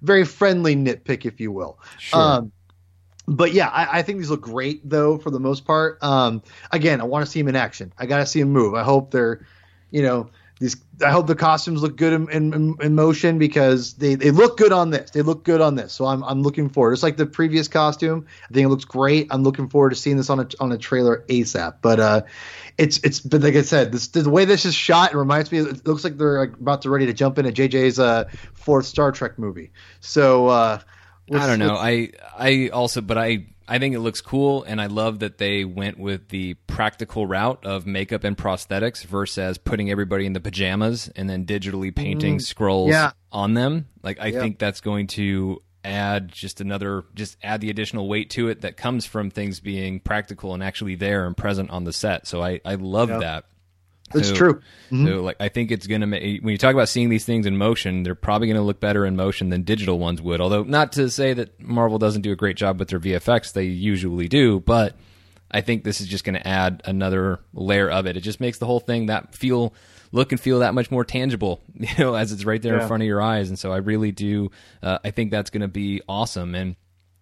[0.01, 1.79] very friendly nitpick, if you will.
[1.97, 2.19] Sure.
[2.19, 2.51] Um,
[3.27, 6.01] but yeah, I, I, think these look great though for the most part.
[6.03, 6.41] Um,
[6.71, 7.93] again, I want to see him in action.
[7.97, 8.73] I got to see him move.
[8.73, 9.45] I hope they're,
[9.91, 10.77] you know, these.
[11.05, 14.73] I hope the costumes look good in, in, in, motion because they, they look good
[14.73, 15.11] on this.
[15.11, 15.93] They look good on this.
[15.93, 16.93] So I'm I'm looking forward.
[16.93, 18.25] It's like the previous costume.
[18.49, 19.27] I think it looks great.
[19.29, 21.75] I'm looking forward to seeing this on a on a trailer ASAP.
[21.81, 22.21] But uh,
[22.79, 25.59] it's it's but like I said, this, the way this is shot, it reminds me.
[25.59, 29.11] It looks like they're like about to ready to jump into JJ's uh, fourth Star
[29.11, 29.71] Trek movie.
[29.99, 30.79] So uh,
[31.31, 31.75] I don't know.
[31.75, 35.65] I I also, but I I think it looks cool, and I love that they
[35.65, 41.09] went with the practical route of makeup and prosthetics versus putting everybody in the pajamas
[41.15, 43.11] and then digitally painting mm, Skrulls yeah.
[43.29, 43.89] on them.
[44.01, 44.39] Like I yeah.
[44.39, 48.77] think that's going to add just another just add the additional weight to it that
[48.77, 52.27] comes from things being practical and actually there and present on the set.
[52.27, 53.21] So I I love yep.
[53.21, 53.45] that.
[54.13, 54.53] It's so, true.
[54.91, 55.05] Mm-hmm.
[55.05, 57.57] So like I think it's gonna make when you talk about seeing these things in
[57.57, 60.41] motion, they're probably gonna look better in motion than digital ones would.
[60.41, 63.63] Although not to say that Marvel doesn't do a great job with their VFX, they
[63.63, 64.95] usually do, but
[65.51, 68.17] I think this is just gonna add another layer of it.
[68.17, 69.73] It just makes the whole thing that feel
[70.11, 72.81] look and feel that much more tangible, you know, as it's right there yeah.
[72.81, 73.49] in front of your eyes.
[73.49, 74.51] And so I really do.
[74.81, 76.55] Uh, I think that's going to be awesome.
[76.55, 76.75] And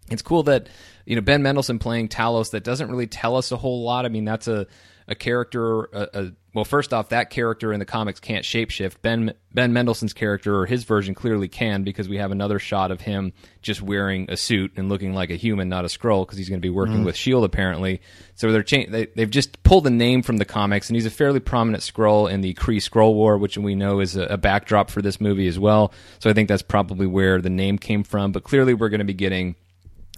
[0.10, 0.70] it's cool that
[1.06, 4.06] you know Ben Mendelsohn playing Talos that doesn't really tell us a whole lot.
[4.06, 4.68] I mean, that's a
[5.08, 9.04] a character, a, a well, first off, that character in the comics can't shapeshift.
[9.04, 13.00] Ben Ben Mendelsohn's character or his version clearly can because we have another shot of
[13.00, 16.50] him just wearing a suit and looking like a human, not a Skrull, because he's
[16.50, 18.02] going to be working with Shield apparently.
[18.34, 21.12] So they're cha- they, they've just pulled the name from the comics, and he's a
[21.12, 24.90] fairly prominent Skrull in the Kree Skrull War, which we know is a, a backdrop
[24.90, 25.94] for this movie as well.
[26.18, 28.32] So I think that's probably where the name came from.
[28.32, 29.54] But clearly, we're going to be getting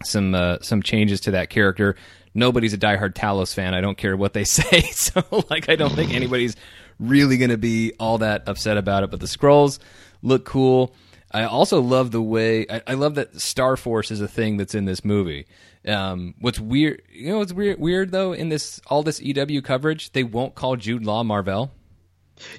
[0.05, 1.97] some uh, some changes to that character.
[2.33, 3.73] Nobody's a diehard Talos fan.
[3.73, 4.81] I don't care what they say.
[4.91, 6.55] So like I don't think anybody's
[6.99, 9.11] really going to be all that upset about it.
[9.11, 9.79] But the Skrulls
[10.21, 10.93] look cool.
[11.31, 14.75] I also love the way I, I love that Star Force is a thing that's
[14.75, 15.45] in this movie.
[15.87, 20.11] Um, what's weird, you know, what's weird, weird though in this all this EW coverage,
[20.11, 21.71] they won't call Jude Law Marvel.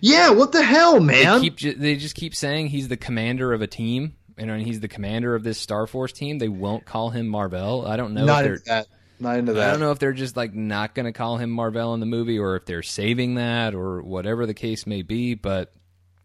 [0.00, 1.40] Yeah, what the hell, man?
[1.40, 4.88] They keep they just keep saying he's the commander of a team, and he's the
[4.88, 6.38] commander of this Star Force team.
[6.38, 7.86] They won't call him Marvel.
[7.86, 8.24] I don't know.
[8.24, 8.86] Not if that.
[9.20, 11.94] Not into I don't know if they're just like not going to call him Marvel
[11.94, 15.34] in the movie, or if they're saving that, or whatever the case may be.
[15.34, 15.72] But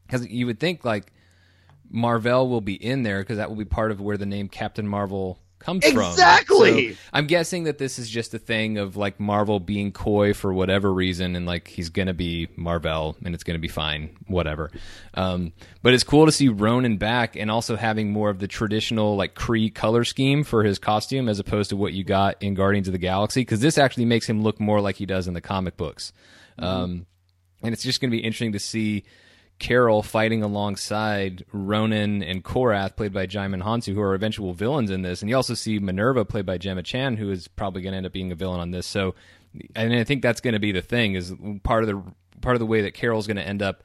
[0.08, 1.12] because you would think like
[1.90, 4.88] Marvel will be in there because that will be part of where the name Captain
[4.88, 6.12] Marvel comes from.
[6.12, 6.94] Exactly.
[6.94, 10.54] So I'm guessing that this is just a thing of like Marvel being coy for
[10.54, 14.72] whatever reason, and like he's gonna be Marvel, and it's gonna be fine, whatever.
[15.16, 19.16] Um, but it's cool to see Ronan back, and also having more of the traditional
[19.16, 22.88] like Kree color scheme for his costume, as opposed to what you got in Guardians
[22.88, 25.42] of the Galaxy, because this actually makes him look more like he does in the
[25.42, 26.14] comic books.
[26.58, 27.06] Um,
[27.62, 29.04] and it's just to be interesting to see
[29.60, 35.02] Carol fighting alongside Ronan and Korath, played by Djimon Hounsou, who are eventual villains in
[35.02, 35.22] this.
[35.22, 38.06] And you also see Minerva, played by Gemma Chan, who is probably going to end
[38.06, 38.86] up being a villain on this.
[38.86, 39.16] So,
[39.76, 42.60] and I think that's going to be the thing is part of the part of
[42.60, 43.84] the way that Carol's going to end up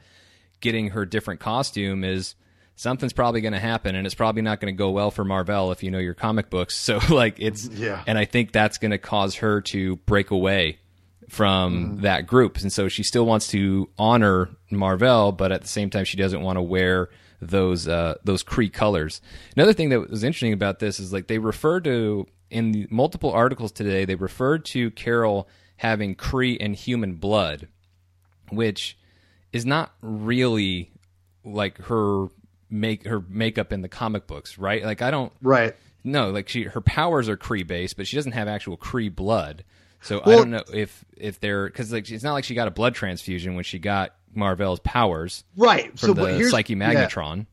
[0.61, 2.35] getting her different costume is
[2.74, 5.70] something's probably going to happen and it's probably not going to go well for Marvel
[5.70, 6.76] if you know your comic books.
[6.85, 8.02] So like it's Yeah.
[8.06, 10.80] and I think that's going to cause her to break away
[11.30, 12.58] from that group.
[12.58, 16.42] And so she still wants to honor Marvel, but at the same time she doesn't
[16.42, 17.08] want to wear
[17.40, 19.20] those uh, those Kree colors.
[19.56, 23.30] Another thing that was interesting about this is like they refer to in the multiple
[23.30, 27.68] articles today they referred to Carol having Kree and human blood,
[28.50, 28.98] which
[29.52, 30.90] is not really
[31.44, 32.26] like her
[32.68, 34.84] make her makeup in the comic books, right?
[34.84, 35.76] Like I don't Right.
[36.04, 39.64] no, like she her powers are Kree based, but she doesn't have actual Kree blood.
[40.02, 42.70] So I don't know if if they're because like it's not like she got a
[42.70, 45.98] blood transfusion when she got Marvel's powers Right.
[45.98, 46.92] from so the Psyche yeah.
[46.92, 47.46] Magnitron.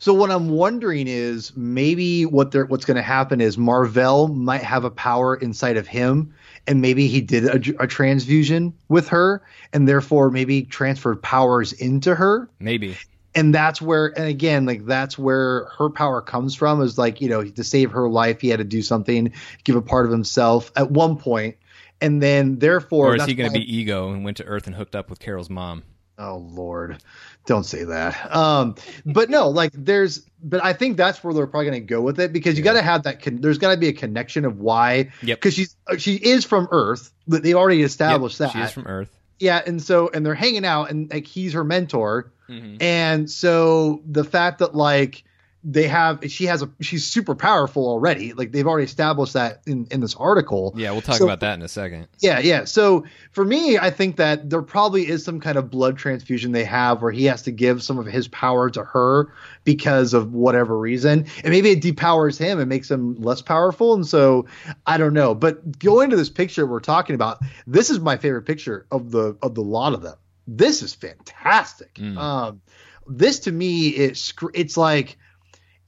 [0.00, 4.62] So what I'm wondering is maybe what they're what's going to happen is Marvel might
[4.62, 6.34] have a power inside of him,
[6.66, 12.14] and maybe he did a, a transfusion with her, and therefore maybe transferred powers into
[12.14, 12.96] her, Maybe
[13.34, 17.28] and that's where and again like that's where her power comes from is like you
[17.28, 19.32] know to save her life he had to do something,
[19.64, 21.56] give a part of himself at one point,
[22.00, 24.74] and then therefore or is he going to be ego and went to Earth and
[24.76, 25.82] hooked up with Carol's mom?
[26.16, 26.98] Oh Lord,
[27.46, 28.32] don't say that.
[28.34, 32.00] Um, but no, like there's, but I think that's where they're probably going to go
[32.02, 33.20] with it because you got to have that.
[33.20, 35.10] Con- there's got to be a connection of why.
[35.22, 35.38] Yep.
[35.40, 37.12] Because she's uh, she is from Earth.
[37.26, 38.58] but They already established Yep, that.
[38.58, 39.10] she is from Earth.
[39.40, 42.80] yeah, and so and they're hanging out and like he's her mentor, Mhm.
[42.80, 45.24] and so the fact that like
[45.66, 48.34] they have she has a she's super powerful already.
[48.34, 50.74] Like they've already established that in in this article.
[50.76, 52.06] Yeah, we'll talk So- about that in a second.
[52.20, 52.64] Yeah, yeah.
[52.64, 56.64] So for me, I think that there probably is some kind of blood transfusion they
[56.64, 59.32] have where he has to give some of his power to her
[59.64, 61.26] because of whatever reason.
[61.42, 63.94] And maybe it depowers him and makes him less powerful.
[63.94, 64.44] And so
[64.86, 65.34] I don't know.
[65.34, 69.36] But going to this picture we're talking about, this is my favorite picture of the
[69.42, 70.16] of the lot of them.
[70.46, 71.94] This is fantastic.
[71.94, 72.18] Mm.
[72.18, 72.60] Um
[73.06, 75.16] this to me it sc- it's like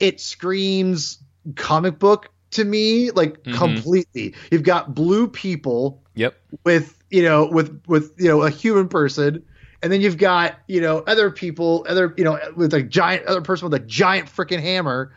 [0.00, 1.18] it screams
[1.54, 3.56] comic book to me like Mhm.
[3.56, 4.34] completely.
[4.50, 6.34] You've got blue people Yep.
[6.64, 9.44] with you know with with you know a human person
[9.82, 13.40] and then you've got you know other people other you know with a giant other
[13.40, 15.12] person with a giant freaking hammer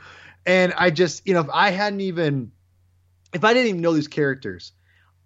[0.46, 2.52] and i just you know if i hadn't even
[3.34, 4.74] if i didn't even know these characters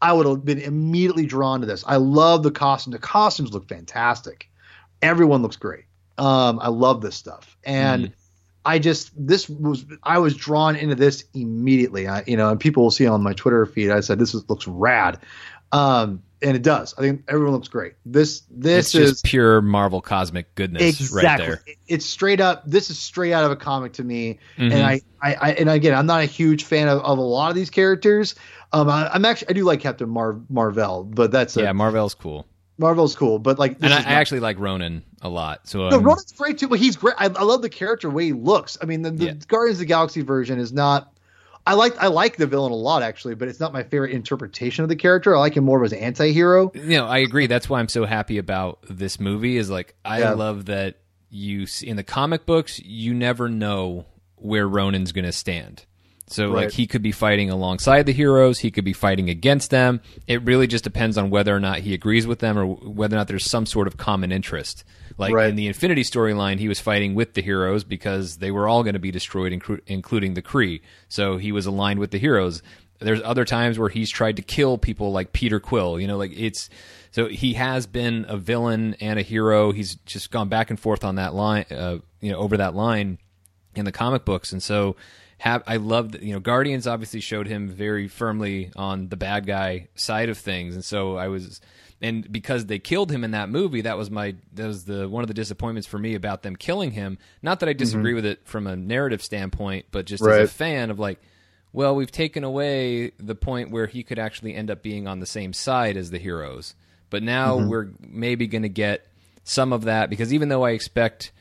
[0.01, 3.67] i would have been immediately drawn to this i love the costume the costumes look
[3.67, 4.49] fantastic
[5.01, 5.85] everyone looks great
[6.17, 8.13] um i love this stuff and Mhm.
[8.65, 12.07] I just this was I was drawn into this immediately.
[12.07, 13.91] I you know, and people will see on my Twitter feed.
[13.91, 15.19] I said this is, looks rad,
[15.71, 16.93] um, and it does.
[16.97, 17.93] I think everyone looks great.
[18.05, 21.47] This this It's is just pure Marvel cosmic goodness exactly.
[21.47, 21.75] right there.
[21.87, 22.63] It's straight up.
[22.65, 24.39] This is straight out of a comic to me.
[24.57, 24.71] Mhm.
[24.73, 27.49] And I, I, I, and again, I'm not a huge fan of, of a lot
[27.49, 28.35] of these characters.
[28.71, 32.13] Um, I, I'm actually I do like Captain Mar- Marvel, but that's a, yeah, Marvel's
[32.13, 32.47] cool,
[32.83, 33.39] Marvel's cool.
[33.39, 35.67] But like, this and I, is I actually like Ronan a lot.
[35.67, 37.15] So No, um, Ronan's great too, but he's great.
[37.17, 38.77] I, I love the character, the way he looks.
[38.81, 39.33] I mean, the, the Yeah.
[39.47, 41.09] Guardians of the Galaxy version is not
[41.65, 44.83] I like I like the villain a lot actually, but it's not my favorite interpretation
[44.83, 45.33] of the character.
[45.33, 46.71] I like him more as an anti-hero.
[46.75, 47.47] You know, I agree.
[47.47, 49.55] That's why I'm so happy about this movie.
[49.57, 50.33] Is like I Yeah.
[50.33, 50.97] love that
[51.29, 55.85] you see, in the comic books you never know where Ronan's going to stand.
[56.27, 60.01] So like he could be fighting alongside the heroes, he could be fighting against them.
[60.25, 63.19] It really just depends on whether or not he agrees with them or whether or
[63.19, 64.83] not there's some sort of common interest.
[65.17, 65.49] Like Right.
[65.49, 68.93] in the Infinity storyline, he was fighting with the heroes because they were all going
[68.93, 70.81] to be destroyed, inclu- including the Kree.
[71.07, 72.63] So he was aligned with the heroes.
[72.99, 75.99] There's other times where he's tried to kill people like Peter Quill.
[75.99, 76.69] You know, like it's
[77.11, 79.71] so he has been a villain and a hero.
[79.71, 83.19] He's just gone back and forth on that line, uh, you know, over that line
[83.75, 84.95] in the comic books, and so
[85.43, 89.45] have I love that you know Guardians obviously showed him very firmly on the bad
[89.45, 91.59] guy side of things, and so I was.
[92.01, 95.21] And because they killed him in that movie, that was my that was the one
[95.21, 97.17] of the disappointments for me about them killing him.
[97.41, 98.15] Not that I disagree mm-hmm.
[98.15, 101.19] with it from a narrative standpoint, but just as a fan of like,
[101.73, 105.25] well, we've taken away the point where he could actually end up being on the
[105.25, 106.73] same side as the heroes.
[107.09, 107.67] But now mm-hmm.
[107.67, 109.05] we're maybe going to get
[109.43, 111.33] some of that because even though I expect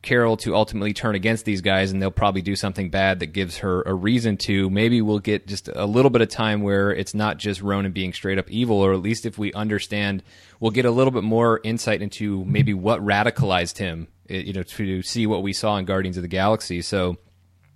[0.00, 3.58] Carol to ultimately turn against these guys and they'll probably do something bad that gives
[3.58, 7.14] her a reason to, maybe we'll get just a little bit of time where it's
[7.14, 10.22] not just Ronan being straight up evil, or at least if we understand,
[10.60, 15.02] we'll get a little bit more insight into maybe what radicalized him, you know, to
[15.02, 16.80] see what we saw in Guardians of the Galaxy.
[16.80, 17.16] So,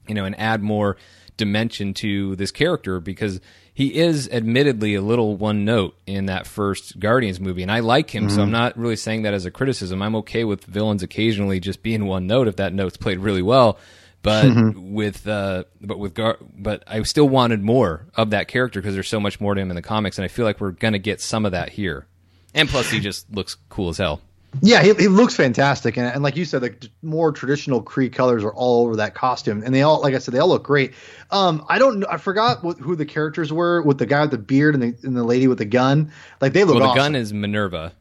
[0.06, 0.96] you know, and add more
[1.36, 3.40] dimension to this character because
[3.74, 8.10] he is admittedly a little one note in that first Guardians movie, and I like
[8.14, 10.02] him, so I'm not really saying that as a criticism.
[10.02, 13.78] I'm okay with villains occasionally just being one note if that note's played really well.
[14.22, 18.94] But with uh, but with Gar- but I still wanted more of that character because
[18.94, 21.00] there's so much more to him in the comics, and I feel like we're gonna
[21.00, 22.06] get some of that here.
[22.54, 24.20] And plus, he just looks cool as hell.
[24.60, 28.12] Yeah, he, he looks fantastic, and, and like you said, the t- more traditional Kree
[28.12, 30.64] colors are all over that costume, and they all, like I said, they all look
[30.64, 30.92] great.
[31.30, 34.38] Um, I don't, I forgot what, who the characters were with the guy with the
[34.38, 36.12] beard and the and the lady with the gun.
[36.40, 36.74] Like they look.
[36.74, 37.12] Well, the awesome.
[37.12, 37.94] gun is Minerva.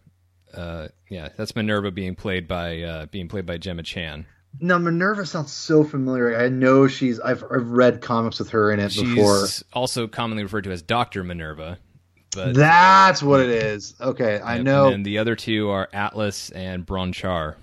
[0.54, 4.26] Uh, yeah, that's Minerva being played by uh, being played by Gemma Chan.
[4.60, 6.38] Now Minerva sounds so familiar.
[6.38, 7.22] I know she's.
[7.22, 9.48] I've I've read comics with her in it She's before.
[9.72, 11.80] also commonly referred to as Doctor Minerva.
[12.34, 13.94] But That's what it is.
[14.00, 14.88] Okay, I know.
[14.88, 17.58] And the other two are Atlas and Bron-Char.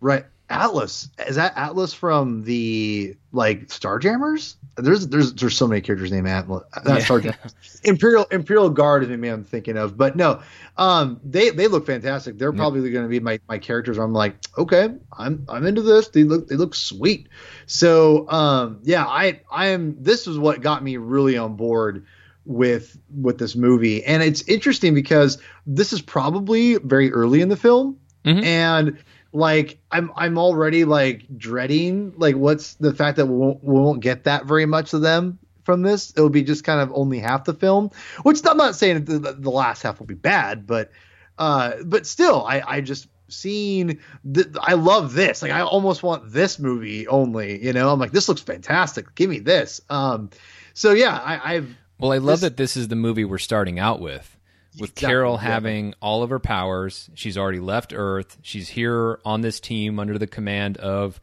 [0.00, 4.56] Right, Atlas is that Atlas from the like Starjammers?
[4.76, 6.64] There's there's there's so many characters named Atlas.
[6.84, 7.04] Not Yeah.
[7.04, 7.54] Starjammers.
[7.84, 10.42] Imperial Imperial Guard is the maybe I'm thinking of, but no,
[10.76, 12.36] um, they they look fantastic.
[12.36, 13.96] They're probably going to be my, my characters.
[13.96, 16.08] I'm like, okay, I'm I'm into this.
[16.08, 17.28] They look they look sweet.
[17.66, 20.02] So um, yeah, I I am.
[20.02, 22.06] This is what got me really on board
[22.44, 27.56] with with this movie, and it's interesting because this is probably very early in the
[27.56, 28.44] film, Mhm.
[28.44, 28.98] and
[29.32, 34.00] like I'm I'm already like dreading like what's the fact that we won't we won't
[34.00, 36.12] get that very much of them from this.
[36.16, 37.90] It'll be just kind of only half the film,
[38.22, 40.90] which I'm not saying that the, the last half will be bad, but
[41.38, 44.00] uh, but still, I I just seen
[44.34, 45.42] th- I love this.
[45.42, 47.64] Like I almost want this movie only.
[47.64, 49.14] You know, I'm like this looks fantastic.
[49.14, 49.80] Give me this.
[49.88, 50.30] Um,
[50.74, 53.78] so yeah, I, I've Well, I love This- that this is the movie we're starting
[53.78, 54.36] out with.
[54.78, 55.40] With Exactly, Carol yeah.
[55.40, 58.38] having all of her powers, she's already left Earth.
[58.42, 61.20] She's here on this team under the command of,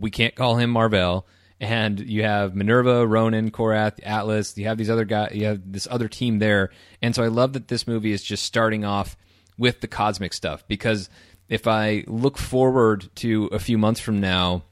[0.00, 1.26] we can't call him Marvel.
[1.60, 4.58] And you have Minerva, Ronan, Korath, Atlas.
[4.58, 5.30] You have these other guys.
[5.32, 6.70] You have this other team there.
[7.00, 9.16] And so I love that this movie is just starting off
[9.56, 11.08] with the cosmic stuff because
[11.48, 14.64] if I look forward to a few months from now,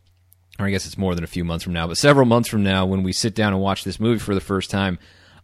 [0.58, 2.64] or I guess it's more than a few months from now, but several months from
[2.64, 4.98] now, when we sit down and watch this movie for the first time,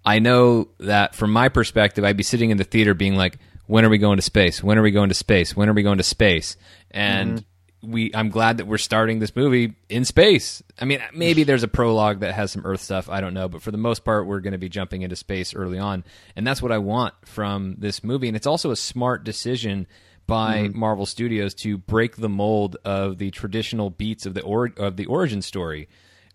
[0.06, 3.84] I know that from my perspective, I'd be sitting in the theater being like, when
[3.84, 4.62] are we going to space?
[4.62, 5.56] When are we going to space?
[5.56, 6.56] When are we going to space?
[6.92, 7.90] And mm-hmm.
[7.90, 10.62] we, I'm glad that we're starting this movie in space.
[10.78, 13.08] I mean, maybe there's a prologue that has some Earth stuff.
[13.08, 15.54] I don't know, but for the most part, we're going to be jumping into space
[15.56, 16.04] early on,
[16.36, 18.28] and that's what I want from this movie.
[18.28, 19.88] And it's also a smart decision
[20.28, 20.78] by mm-hmm.
[20.78, 25.06] Marvel Studios to break the mold of the traditional beats of the or- of the
[25.06, 25.88] origin story.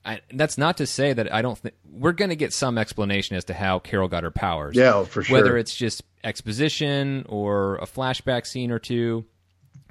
[0.03, 3.35] I, that's not to say that I don't think we're going to get some explanation
[3.35, 4.75] as to how Carol got her powers.
[4.75, 5.37] Yeah, for sure.
[5.37, 9.25] Whether it's just exposition or a flashback scene or two,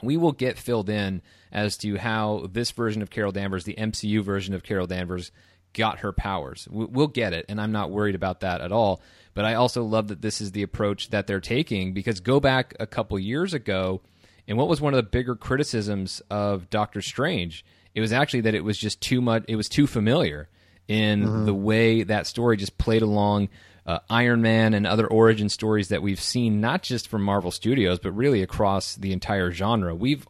[0.03, 4.23] we will get filled in as to how this version of Carol Danvers, the MCU
[4.23, 5.31] version of Carol Danvers,
[5.75, 6.67] got her powers.
[6.71, 9.01] We- We'll get it, and I'm not worried about that at all.
[9.35, 12.75] But I also love that this is the approach that they're taking because go back
[12.81, 14.01] a couple years ago,
[14.49, 17.65] and what was one of the bigger criticisms of Doctor Strange?
[17.95, 19.45] It was actually that it was just too much.
[19.49, 20.49] It was too familiar
[20.89, 23.49] in the way that story just played along
[23.87, 27.99] uh, Iron Man and other origin stories that we've seen, not just from Marvel Studios,
[27.99, 29.95] but really across the entire genre.
[29.95, 30.27] We've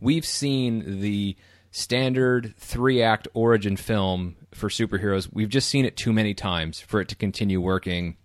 [0.00, 1.36] we've seen the
[1.70, 7.00] standard three act origin film for superheroes, we've just seen it too many times for
[7.00, 8.16] it to continue working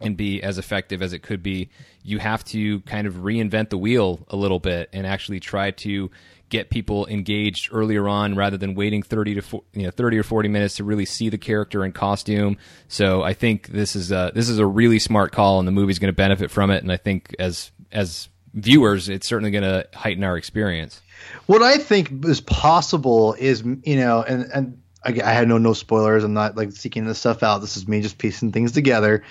[0.00, 1.70] and be as effective as it could be.
[2.02, 6.10] You have to kind of reinvent the wheel a little bit and actually try to
[6.48, 10.48] get people engaged earlier on rather than waiting 30 to you know 30 or 40
[10.48, 12.56] minutes to really see the character in costume.
[12.88, 15.98] So I think this is a this is a really smart call and the movie's
[15.98, 19.86] going to benefit from it and I think as as viewers it's certainly going to
[19.94, 21.02] heighten our experience.
[21.46, 25.72] What I think is possible is you know and and I, I had no no
[25.72, 26.24] spoilers.
[26.24, 27.58] I'm not like seeking this stuff out.
[27.58, 29.24] This is me just piecing things together.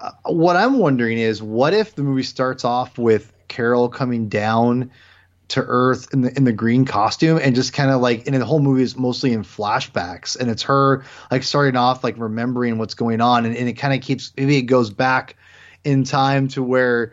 [0.00, 4.90] Uh, what I'm wondering is, what if the movie starts off with Carol coming down
[5.52, 8.44] to Earth in the in the green costume and just kind of like and the
[8.44, 12.94] whole movie is mostly in flashbacks and it's her like starting off like remembering what's
[12.94, 15.36] going on and, and it kind of keeps maybe it goes back
[15.84, 17.12] in time to where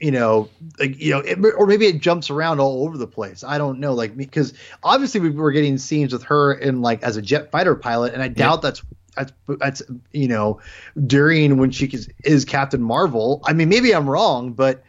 [0.00, 3.44] you know, like you know, it, or maybe it jumps around all over the place.
[3.44, 7.16] I don't know, like because obviously we were getting scenes with her in like as
[7.16, 8.82] a jet fighter pilot, and I doubt that's
[9.14, 9.82] that's that's
[10.12, 10.60] you know
[11.06, 13.42] during when she is, is Captain Marvel.
[13.44, 14.82] I mean, maybe I'm wrong, but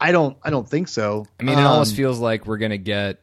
[0.00, 1.26] I don't I don't think so.
[1.40, 3.20] I mean, it um, almost feels like we're gonna get.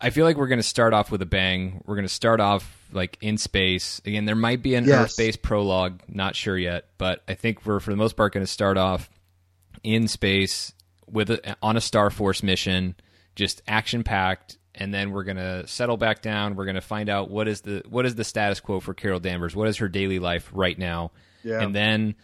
[0.00, 1.82] I feel like we're gonna start off with a bang.
[1.86, 4.24] We're gonna start off like in space again.
[4.24, 5.12] There might be an yes.
[5.12, 8.50] Earth-based prologue, not sure yet, but I think we're for the most part going to
[8.50, 9.10] start off
[9.82, 10.72] in space
[11.10, 12.94] with a, on a Star Force mission,
[13.34, 16.54] just action packed, and then we're gonna settle back down.
[16.54, 19.54] We're gonna find out what is the what is the status quo for Carol Danvers.
[19.54, 21.10] What is her daily life right now?
[21.42, 21.60] Yeah.
[21.60, 22.14] And then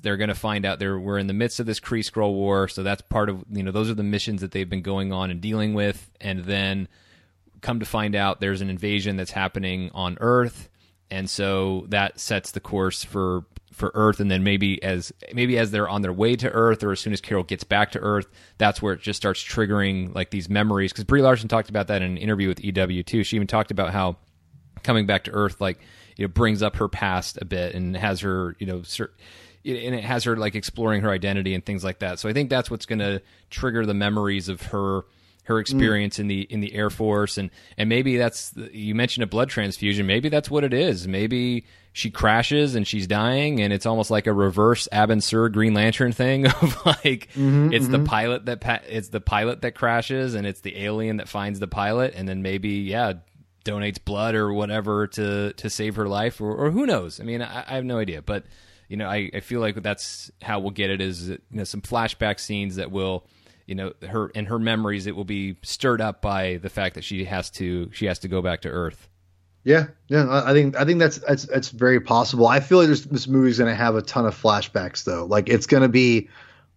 [0.00, 2.68] they're going to find out there we're in the midst of this Kree Skrull war,
[2.68, 5.30] so that's part of you know those are the missions that they've been going on
[5.30, 6.88] and dealing with, and then
[7.60, 10.68] come to find out there's an invasion that's happening on Earth,
[11.10, 15.70] and so that sets the course for for Earth, and then maybe as maybe as
[15.70, 18.26] they're on their way to Earth, or as soon as Carol gets back to Earth,
[18.58, 20.92] that's where it just starts triggering like these memories.
[20.92, 23.24] Because Brie Larson talked about that in an interview with EW too.
[23.24, 24.16] She even talked about how
[24.82, 25.80] coming back to Earth, like
[26.16, 28.82] you know, brings up her past a bit and has her, you know,
[29.64, 32.18] and it has her like exploring her identity and things like that.
[32.18, 35.04] So I think that's what's going to trigger the memories of her
[35.44, 36.20] her experience mm.
[36.20, 40.06] in the in the Air Force and and maybe that's you mentioned a blood transfusion
[40.06, 44.26] maybe that's what it is maybe she crashes and she's dying and it's almost like
[44.26, 47.92] a reverse Abin Sur Green Lantern thing of like mm-hmm, it's mm-hmm.
[47.92, 51.58] the pilot that pa- it's the pilot that crashes and it's the alien that finds
[51.58, 53.14] the pilot and then maybe yeah
[53.64, 57.42] donates blood or whatever to to save her life or, or who knows I mean
[57.42, 58.44] I, I have no idea but
[58.92, 61.80] you know I, I feel like that's how we'll get it is you know some
[61.80, 63.24] flashback scenes that will
[63.66, 67.02] you know her in her memories it will be stirred up by the fact that
[67.02, 69.08] she has to she has to go back to earth.
[69.64, 72.46] Yeah yeah i think i think that's that's that's very possible.
[72.46, 75.24] I feel like this, this movie's going to have a ton of flashbacks though.
[75.24, 76.28] Like it's going to be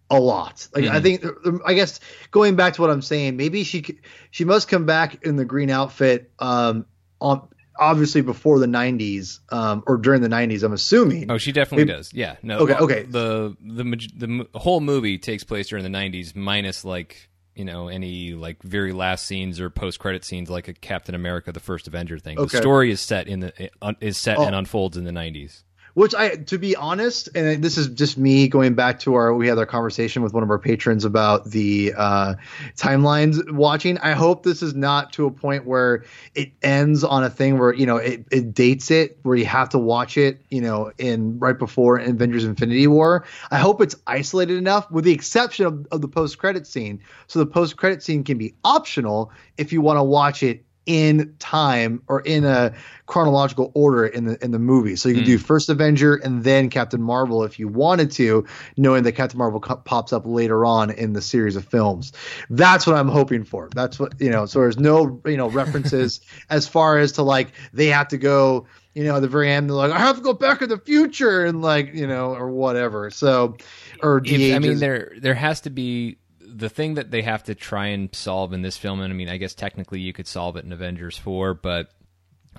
[0.08, 0.66] a lot.
[0.74, 0.96] Like mm-hmm.
[0.96, 1.24] i think
[1.66, 2.00] i guess
[2.30, 3.98] going back to what i'm saying maybe she
[4.30, 6.86] she must come back in the green outfit um
[7.20, 7.46] on
[7.78, 11.30] obviously before the 90s um, or during the 90s i'm assuming.
[11.30, 12.12] Oh she definitely Maybe, does.
[12.12, 12.36] Yeah.
[12.42, 13.02] No okay okay.
[13.02, 13.84] the, the
[14.16, 18.92] the whole movie takes place during the 90s minus like you know any like very
[18.92, 22.38] last scenes or post credit scenes like a captain america the first avenger thing.
[22.38, 22.56] Okay.
[22.56, 23.70] the story is set in the
[24.00, 24.44] is set oh.
[24.44, 25.62] and unfolds in the 90s
[25.96, 29.48] which I, to be honest, and this is just me going back to our, we
[29.48, 32.34] had our conversation with one of our patrons about the uh,
[32.76, 33.96] timelines watching.
[34.00, 37.72] I hope this is not to a point where it ends on a thing where
[37.72, 41.38] you know it, it dates it, where you have to watch it, you know, in
[41.38, 43.24] right before Avengers: Infinity War.
[43.50, 47.00] I hope it's isolated enough, with the exception of, of the post credit scene.
[47.26, 51.34] So the post credit scene can be optional if you want to watch it in
[51.40, 52.72] time or in a
[53.06, 54.96] chronological order in the in the movie.
[54.96, 55.26] So you can mm.
[55.26, 59.60] do first Avenger and then Captain Marvel if you wanted to, knowing that Captain Marvel
[59.60, 62.12] co- pops up later on in the series of films.
[62.50, 63.68] That's what I'm hoping for.
[63.74, 64.46] That's what you know.
[64.46, 66.20] So there's no you know references
[66.50, 68.66] as far as to like they have to go.
[68.94, 70.78] You know, at the very end, they're like, I have to go back in the
[70.78, 73.10] future, and like, you know, or whatever.
[73.10, 73.58] So,
[74.02, 76.16] or if, I mean, there there has to be
[76.56, 79.28] the thing that they have to try and solve in this film, and I mean,
[79.28, 81.90] I guess technically you could solve it in Avengers 4, but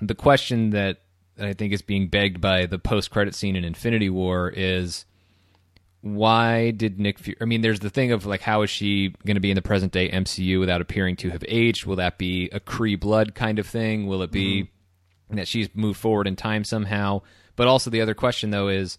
[0.00, 0.98] the question that
[1.40, 5.04] I think is being begged by the post credit scene in Infinity War is
[6.00, 7.36] why did Nick Fury?
[7.40, 9.62] I mean, there's the thing of like, how is she going to be in the
[9.62, 11.86] present day MCU without appearing to have aged?
[11.86, 14.06] Will that be a Kree blood kind of thing?
[14.06, 15.36] Will it be mm-hmm.
[15.36, 17.22] that she's moved forward in time somehow?
[17.56, 18.98] But also, the other question though is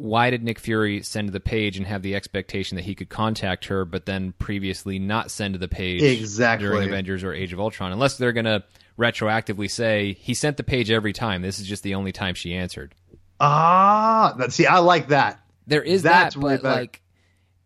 [0.00, 3.10] why did Nick Fury send to the page and have the expectation that he could
[3.10, 7.52] contact her, but then previously not send to the page exactly during Avengers or Age
[7.52, 7.92] of Ultron?
[7.92, 8.64] Unless they're going to
[8.98, 11.42] retroactively say he sent the page every time.
[11.42, 12.94] This is just the only time she answered.
[13.40, 15.44] Ah, see, I like that.
[15.66, 17.02] There is That's that, but like,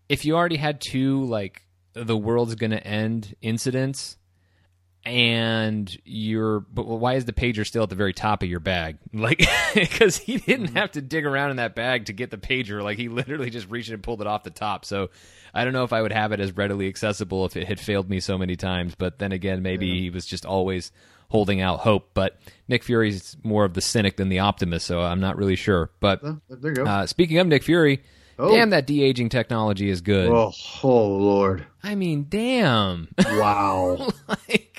[0.08, 1.62] if you already had two like
[1.92, 4.16] the world's going to end incidents,
[5.06, 8.96] and you're but why is the pager still at the very top of your bag
[9.12, 12.82] like because he didn't have to dig around in that bag to get the pager
[12.82, 15.10] like he literally just reached and pulled it off the top so
[15.52, 18.08] i don't know if i would have it as readily accessible if it had failed
[18.08, 19.94] me so many times but then again maybe yeah.
[19.94, 20.90] he was just always
[21.28, 22.38] holding out hope but
[22.68, 26.22] nick fury's more of the cynic than the optimist so i'm not really sure but
[26.86, 28.02] uh, speaking of nick fury
[28.36, 28.50] Oh.
[28.50, 30.28] Damn, that de aging technology is good.
[30.28, 30.52] Oh,
[30.82, 31.66] oh Lord!
[31.82, 33.08] I mean, damn!
[33.24, 34.10] Wow!
[34.28, 34.73] like,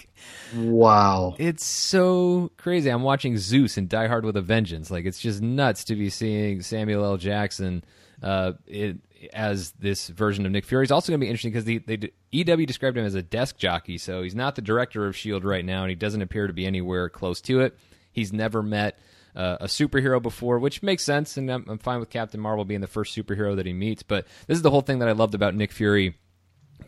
[0.56, 1.36] wow!
[1.38, 2.90] It's so crazy.
[2.90, 4.92] I'm watching Zeus and Die Hard with a Vengeance.
[4.92, 7.18] Like, it's just nuts to be seeing Samuel L.
[7.18, 7.84] Jackson
[8.22, 8.98] uh, it,
[9.34, 10.84] as this version of Nick Fury.
[10.84, 13.98] It's also going to be interesting because the, EW described him as a desk jockey,
[13.98, 16.66] so he's not the director of Shield right now, and he doesn't appear to be
[16.66, 17.78] anywhere close to it.
[18.12, 19.00] He's never met
[19.36, 22.82] uh, a superhero before, which makes sense, and I'm, I'm fine with Captain Marvel being
[22.82, 24.04] the first superhero that he meets.
[24.04, 26.16] But this is the whole thing that I loved about Nick Fury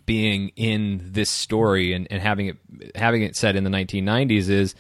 [0.07, 2.57] being in this story and, and having it
[2.95, 4.73] having it set in the 1990s is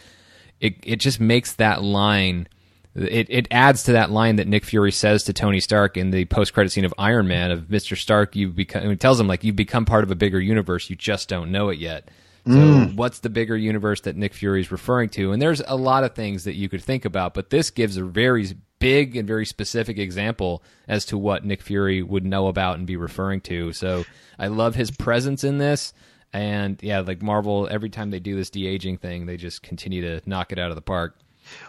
[0.59, 2.47] it it just makes that line
[2.95, 6.25] it, it adds to that line that Nick Fury says to Tony Stark in the
[6.25, 7.95] post credit scene of Iron Man of Mr.
[7.95, 10.95] Stark you've become he tells him like you've become part of a bigger universe you
[10.95, 12.09] just don't know it yet
[12.47, 12.95] so, mm.
[12.95, 15.33] what's the bigger universe that Nick Fury is referring to?
[15.33, 18.05] And there's a lot of things that you could think about, but this gives a
[18.05, 22.87] very big and very specific example as to what Nick Fury would know about and
[22.87, 23.73] be referring to.
[23.73, 24.05] So,
[24.39, 25.93] I love his presence in this.
[26.33, 30.01] And yeah, like Marvel, every time they do this de aging thing, they just continue
[30.01, 31.17] to knock it out of the park.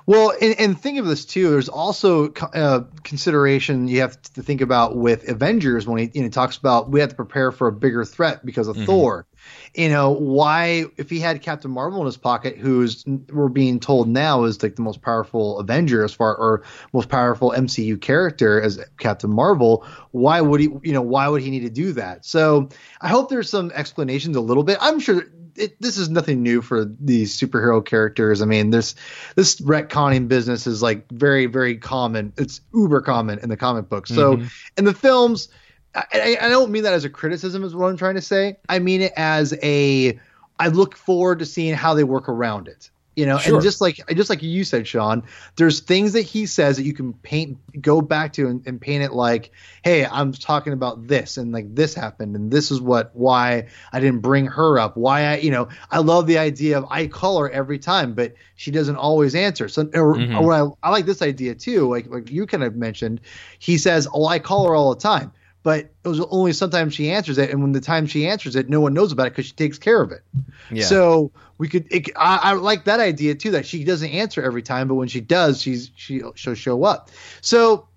[0.07, 1.51] Well, and, and think of this too.
[1.51, 6.29] There's also uh, consideration you have to think about with Avengers when he you know,
[6.29, 8.87] talks about we have to prepare for a bigger threat because of mm-hmm.
[8.87, 9.26] Thor.
[9.74, 10.87] You know why?
[10.97, 14.76] If he had Captain Marvel in his pocket, who's we're being told now is like
[14.76, 16.62] the most powerful Avenger as far or
[16.93, 20.68] most powerful MCU character as Captain Marvel, why would he?
[20.83, 22.24] You know why would he need to do that?
[22.24, 22.68] So
[23.01, 24.79] I hope there's some explanations a little bit.
[24.81, 25.24] I'm sure
[25.59, 28.41] it, this is nothing new for these superhero characters.
[28.43, 28.95] I mean, this
[29.35, 32.33] this retconning business is like very very common.
[32.37, 34.11] It's uber common in the comic books.
[34.11, 34.47] So mm-hmm.
[34.77, 35.49] in the films,
[35.95, 38.57] I, I don't mean that as a criticism, is what I'm trying to say.
[38.69, 40.19] I mean it as a
[40.59, 43.55] I look forward to seeing how they work around it you know sure.
[43.55, 45.25] and just like just like you said sean
[45.57, 49.03] there's things that he says that you can paint go back to and, and, paint
[49.03, 49.51] it like
[49.83, 53.99] hey i'm talking about this and like this happened and this is what why i
[53.99, 57.41] didn't bring her up why i you know i love the idea of i call
[57.41, 60.39] her every time but she doesn't always answer so or, mm-hmm.
[60.39, 63.21] or I, I like this idea too like like you kind of mentioned
[63.59, 65.33] he says oh i call her all the time
[65.64, 68.71] but it was only sometimes she answers it, and when the time she answers it,
[68.71, 70.23] no one knows about it because she takes care of it.
[70.71, 70.85] Yeah.
[70.85, 74.63] So we could, it, I, I, like that idea too that she doesn't answer every
[74.63, 77.11] time, but when she does, she's she she'll show up.
[77.41, 77.89] So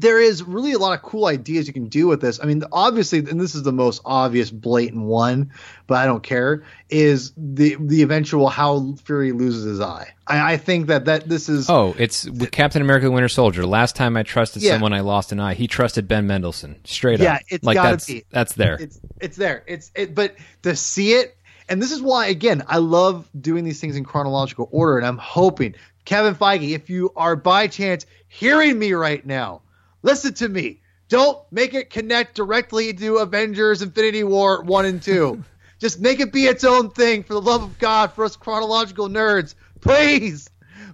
[0.00, 2.40] there is really a lot of cool ideas you can do with this.
[2.40, 5.52] I mean, obviously, and this is the most obvious, blatant one,
[5.86, 6.64] but I don't care.
[6.88, 10.14] Is the the eventual how Fury loses his eye?
[10.26, 11.68] I, I think that that this is.
[11.68, 13.66] Oh, it's with Captain America: the Winter Soldier.
[13.66, 14.72] Last time I trusted yeah.
[14.72, 15.54] someone, I lost an eye.
[15.54, 17.40] He trusted Ben Mendelsohn straight yeah, up.
[17.42, 18.24] Yeah, it's like gotta that's, be.
[18.30, 18.76] That's there.
[18.80, 19.64] It's it's there.
[19.66, 21.36] It's it, but to see it.
[21.68, 24.98] And this is why, again, I love doing these things in chronological order.
[24.98, 29.62] And I'm hoping, Kevin Feige, if you are by chance hearing me right now,
[30.02, 30.80] Listen to me.
[31.08, 35.42] Don't make it connect directly to Avengers Infinity War 1 and 2.
[35.78, 39.08] Just make it be its own thing for the love of God, for us chronological
[39.08, 39.54] nerds.
[39.80, 40.48] Please.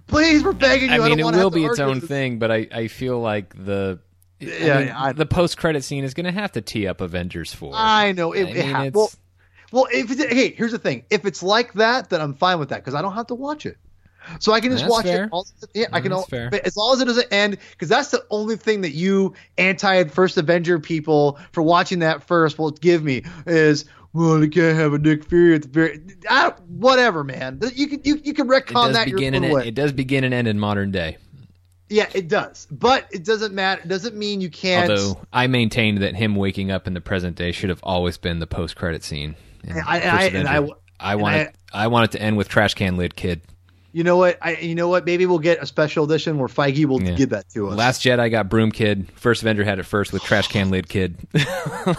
[0.07, 1.03] Please, we're begging you.
[1.03, 3.99] I mean, it will be its own thing, but I, I feel like the
[4.39, 7.01] yeah, I mean, I, the post credit scene is going to have to tee up
[7.01, 7.73] Avengers 4.
[7.75, 8.31] I know.
[8.31, 9.11] It, I mean, it well,
[9.71, 11.03] well, if it's, hey, here's the thing.
[11.09, 13.65] If it's like that, then I'm fine with that because I don't have to watch
[13.65, 13.77] it.
[14.39, 15.25] So I can just that's watch fair.
[15.25, 15.29] it.
[15.31, 16.11] All, yeah, I can.
[16.11, 19.33] All, but as long as it doesn't end, because that's the only thing that you
[19.57, 24.77] anti first Avenger people for watching that first will give me is well, you can't
[24.77, 26.01] have a Nick Fury at the very.
[26.29, 27.59] I, whatever, man.
[27.73, 30.33] You can you, you can retcon that begin your and end, It does begin and
[30.33, 31.17] end in modern day.
[31.89, 33.81] Yeah, it does, but it doesn't matter.
[33.81, 34.91] It doesn't mean you can't.
[34.91, 38.39] Although I maintained that him waking up in the present day should have always been
[38.39, 39.35] the post credit scene.
[39.67, 40.67] I, I, and I,
[40.99, 43.41] I wanted I, I wanted to end with trash can lid kid.
[43.91, 44.37] You know what?
[44.41, 45.05] I you know what?
[45.05, 47.13] Maybe we'll get a special edition where Feige will yeah.
[47.13, 47.75] give that to us.
[47.75, 49.11] Last Jedi got Broom Kid.
[49.15, 51.17] First Avenger had it first with Trash Can Lid Kid.
[51.33, 51.41] you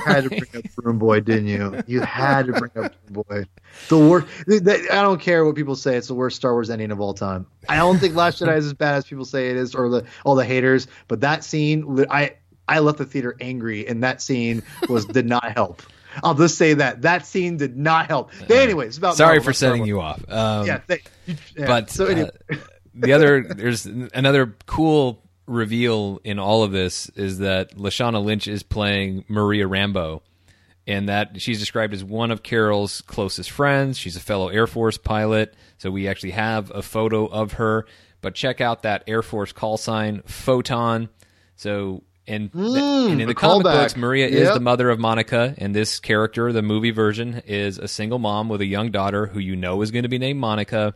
[0.07, 1.83] had to bring up Broom Boy, didn't you?
[1.89, 3.45] You had to bring up Broom Boy.
[3.89, 4.29] The worst.
[4.49, 5.97] I don't care what people say.
[5.97, 7.45] It's the worst Star Wars ending of all time.
[7.69, 10.05] I don't think Last Jedi is as bad as people say it is, or the
[10.25, 10.87] all the haters.
[11.09, 12.35] But that scene, I
[12.69, 15.83] I left the theater angry, and that scene was did not help.
[16.23, 18.31] I'll just say that that scene did not help.
[18.41, 20.23] But anyways, about sorry Marvel, for setting you off.
[20.29, 21.03] Um, yeah, they,
[21.57, 22.31] yeah, but so anyway.
[22.51, 22.57] uh,
[22.95, 28.63] the other there's another cool reveal in all of this is that Lashana Lynch is
[28.63, 30.21] playing Maria Rambeau,
[30.87, 33.99] and that she's described as one of Carol's closest friends.
[33.99, 37.87] She's a fellow Air Force pilot, so we actually have a photo of her.
[38.23, 41.09] But check out that Air Force call sign, Photon.
[41.57, 43.73] So, and, Mm, and in the comic callback.
[43.83, 47.89] books, Maria is the mother of Monica, and this character, the movie version, is a
[47.89, 50.95] single mom with a young daughter who you know is going to be named Monica.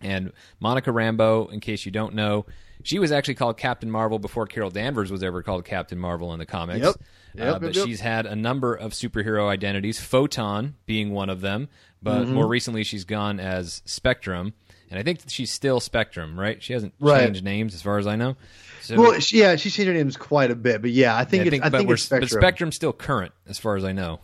[0.00, 2.46] And Monica Rambeau, in case you don't know,
[2.84, 6.38] she was actually called Captain Marvel before Carol Danvers was ever called Captain Marvel in
[6.38, 6.84] the comics.
[6.84, 6.94] Yep.
[6.96, 7.86] Uh, but yep, yep.
[7.86, 11.68] she's had a number of superhero identities, Photon being one of them.
[12.00, 12.34] But Mm-hmm.
[12.34, 14.52] more recently, she's gone as Spectrum,
[14.90, 16.62] and I think that she's still Spectrum, right?
[16.62, 17.24] She hasn't Right.
[17.24, 18.36] changed names, as far as I know.
[18.82, 21.40] So Well, she, yeah, she changed her names quite a bit, but yeah, I think
[21.40, 22.28] I it's, think, I but, think it's Spectrum.
[22.30, 24.20] but Spectrum's still current, as far as I know.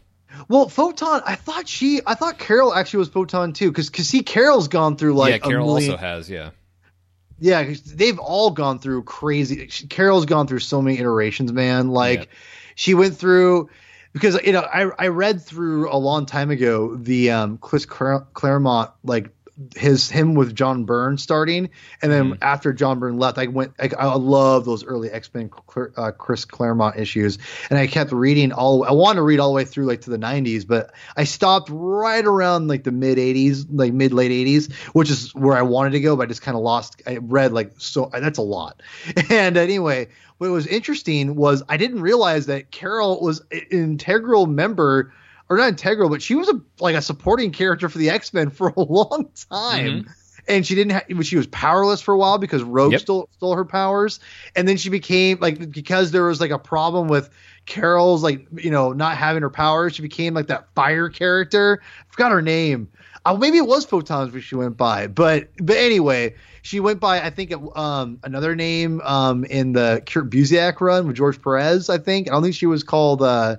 [0.49, 4.23] Well, Photon, I thought she, I thought Carol actually was Photon too, because because see,
[4.23, 6.31] Carol's gone through like yeah, Carol million, also has.
[6.31, 6.51] Yeah,
[7.41, 9.67] yeah, 'cause they've all gone through crazy.
[9.69, 11.89] she- Carol's gone through so many iterations, man.
[11.91, 12.25] Like Yeah.
[12.75, 13.69] she went through
[14.13, 18.91] because you know I I read through a long time ago the um Chris Claremont
[19.05, 19.31] like
[19.77, 21.71] his him with John Byrne starting,
[22.03, 22.43] and then Mm-hmm.
[22.43, 23.75] after John Byrne left, I went.
[23.79, 25.51] I, I love those early X Men
[25.97, 27.39] uh, Chris Claremont issues,
[27.69, 28.85] and I kept reading all.
[28.85, 31.69] I wanted to read all the way through like to the '90s, but I stopped
[31.73, 35.91] right around like the mid '80s, like mid late '80s, which is where I wanted
[35.91, 37.03] to go, but I just kind of lost.
[37.07, 38.11] I read like so.
[38.13, 38.83] That's a lot,
[39.31, 40.09] and anyway.
[40.39, 45.13] What was interesting was I didn't realize that Carol was an integral member
[45.51, 48.51] or not integral, but she was a like a supporting character for the X Men
[48.51, 50.07] for a long time.
[50.49, 51.27] And she didn't have.
[51.27, 53.01] She was powerless for a while because Rogue Yep.
[53.01, 54.21] stole stole her powers,
[54.57, 57.29] and then she became like because there was like a problem with
[57.67, 59.95] Carol's like you know not having her powers.
[59.95, 61.83] She became like that fire character.
[61.85, 62.89] I forgot her name.
[63.27, 67.21] Uh, maybe it was photons which she went by, but but anyway, she went by
[67.21, 71.91] I think it, um another name um in the Kurt Busiek run with George Perez.
[71.91, 73.57] I think I don't think she was called uh,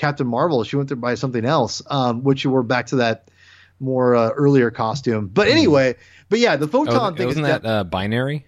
[0.00, 0.64] Captain Marvel.
[0.64, 3.28] She went to buy something else, um, which we're back to that
[3.78, 5.28] more uh, earlier costume.
[5.28, 5.96] But anyway,
[6.30, 7.26] but yeah, the photon oh, thing.
[7.26, 8.46] wasn't is that uh, binary?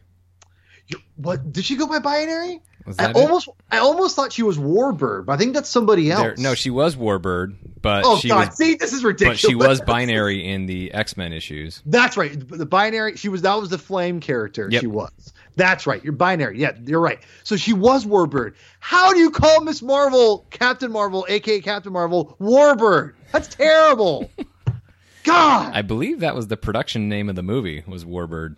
[1.17, 2.61] what did she go by binary?
[2.99, 3.17] I it?
[3.17, 6.23] almost I almost thought she was Warbird, but I think that's somebody else.
[6.23, 8.49] There- no, she was Warbird, but Oh she God!
[8.49, 9.43] was See, this is ridiculous.
[9.43, 11.81] but she was binary in the X Men issues.
[11.87, 12.33] That's right.
[12.33, 13.17] The the binary.
[13.17, 13.43] She was.
[13.43, 14.69] That was the flame character.
[14.71, 14.81] Yep.
[14.81, 15.33] She was.
[15.57, 16.03] That's right.
[16.03, 16.59] You're binary.
[16.59, 17.19] Yeah, you're right.
[17.45, 18.55] So she was Warbird.
[18.81, 23.15] How do you call Miss Marvel Captain Marvel, aka Captain Marvel, Warbird?
[23.33, 24.31] That's terrible.
[25.25, 28.57] God, I believe that was the production name of the movie was Warbird,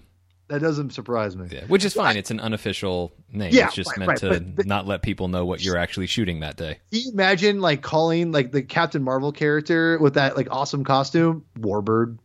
[0.48, 1.48] that doesn't surprise me.
[1.50, 2.16] yeah, which is fine.
[2.16, 3.52] It's an unofficial name.
[3.52, 5.76] Yeah, it's just right, meant right, to but- but- not let people know what you're
[5.76, 6.78] actually shooting that day.
[6.90, 12.18] You imagine like calling like the Captain Marvel character with that like awesome costume, Warbird?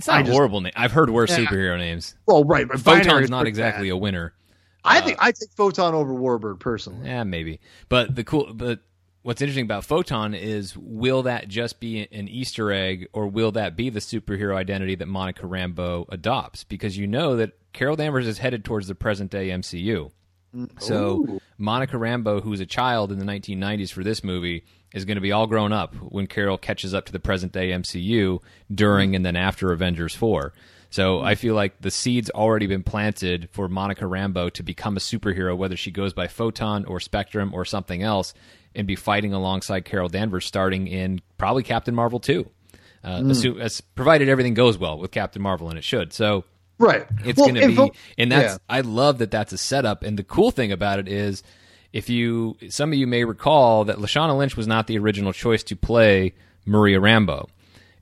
[0.00, 0.72] It's not I a just- horrible name.
[0.76, 1.44] I've heard worse Yeah.
[1.44, 2.14] superhero names.
[2.26, 3.94] Well, right, but Photon's is not exactly bad.
[3.94, 4.32] a winner.
[4.84, 7.06] I think uh, I take Photon over Warbird personally.
[7.06, 7.60] Yeah, maybe.
[7.90, 8.80] But the cool, but
[9.22, 13.76] what's interesting about Photon is will that just be an Easter egg, or will that
[13.76, 16.64] be the superhero identity that Monica Rambeau adopts?
[16.64, 20.10] Because you know that Carol Danvers is headed towards the present day MCU.
[20.78, 21.40] So Ooh.
[21.58, 25.32] Monica Rambeau, who's a child in the 1990s for this movie, is going to be
[25.32, 28.40] all grown up when Carol catches up to the present day MCU
[28.72, 30.52] during and then after Avengers 4.
[30.90, 35.00] So I feel like the seed's already been planted for Monica Rambeau to become a
[35.00, 38.34] superhero, whether she goes by Photon or Spectrum or something else,
[38.74, 42.48] and be fighting alongside Carol Danvers starting in probably Captain Marvel 2.
[43.02, 46.12] Uh, assu- as, provided everything goes well with Captain Marvel, and it should.
[46.12, 46.44] So
[46.80, 47.06] Right.
[47.24, 48.58] it's Well, going to be, Pho- and that's yeah.
[48.68, 50.02] I love that that's a setup.
[50.02, 51.42] And the cool thing about it is,
[51.92, 55.62] if you some of you may recall that Lashana Lynch was not the original choice
[55.64, 57.48] to play Maria Rambeau.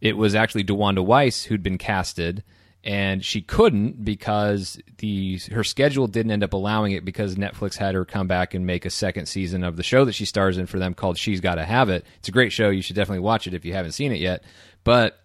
[0.00, 2.44] It was actually DeWanda Wise who'd been casted,
[2.84, 7.96] and she couldn't because the her schedule didn't end up allowing it because Netflix had
[7.96, 10.66] her come back and make a second season of the show that she stars in
[10.66, 12.06] for them called She's Got to Have It.
[12.18, 12.68] It's a great show.
[12.70, 14.44] You should definitely watch it if you haven't seen it yet.
[14.84, 15.18] But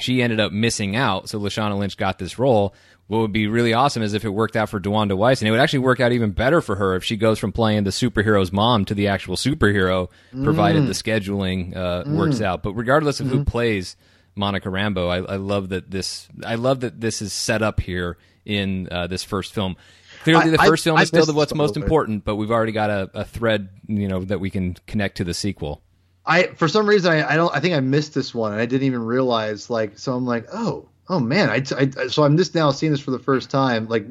[0.00, 2.74] she ended up missing out, so Lashana Lynch got this role.
[3.08, 5.52] What would be really awesome is if it worked out for DeWanda Wise, and it
[5.52, 8.52] would actually work out even better for her if she goes from playing the superhero's
[8.52, 10.08] mom to the actual superhero,
[10.42, 12.62] provided the scheduling uh, works out.
[12.64, 13.96] But regardless of who plays
[14.34, 16.28] Monica Rambeau, I, I love that this.
[16.44, 19.76] I love that this is set up here in uh, this first film.
[20.24, 21.84] Clearly, the I- first film I is still the what's most bit.
[21.84, 25.24] important, but we've already got a, a thread, you know, that we can connect to
[25.24, 25.80] the sequel.
[26.26, 28.66] I for some reason I, I don't I think I missed this one and I
[28.66, 32.54] didn't even realize like so I'm like oh oh man I, I so I'm just
[32.54, 34.06] now seeing this for the first time like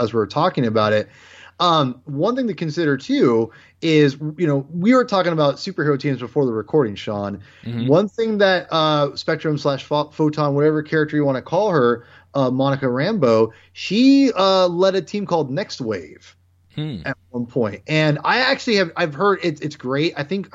[0.00, 1.08] as we are talking about it.
[1.60, 6.18] Um, one thing to consider too is you know we were talking about superhero teams
[6.18, 7.40] before the recording, Sean.
[7.86, 12.50] One thing that uh, Spectrum slash Photon, whatever character you want to call her, uh,
[12.50, 16.36] Monica Rambeau, she uh, led a team called Next Wave
[16.74, 17.02] Hmm.
[17.04, 17.78] at one.
[17.86, 20.14] And I actually have I've heard it's it's great.
[20.16, 20.52] I think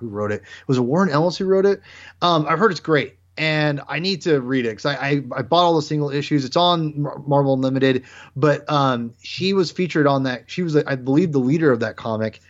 [0.00, 0.42] who wrote it.
[0.66, 1.80] Was it Warren Ellis who wrote it?
[2.22, 5.42] Um, I've heard it's great, and I need to read it because I, I, I
[5.42, 6.44] bought all the single issues.
[6.44, 10.50] It's on Marvel Unlimited, but um, she was featured on that.
[10.50, 12.40] She was, I believe, the leader of that comic,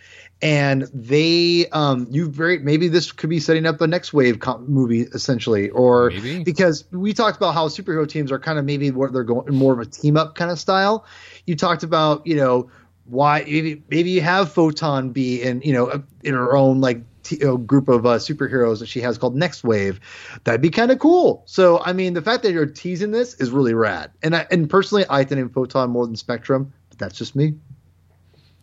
[0.43, 4.65] and they um you very maybe this could be setting up the next wave com-
[4.71, 6.45] movie essentially or Maybe.
[6.45, 9.73] because we talked about how superhero teams are kind of maybe what they're going more
[9.75, 11.05] of a team up kind of style
[11.47, 12.71] you talked about you know
[13.05, 17.39] why maybe maybe you have photon be in you know in her own like you
[17.45, 20.01] know, group of uh, superheroes that she has called next wave
[20.45, 21.43] that'd be kind of cool.
[21.47, 24.11] So i mean the fact that you're teasing this is really rad.
[24.23, 27.55] And I, and personally i think photon more than spectrum but that's just me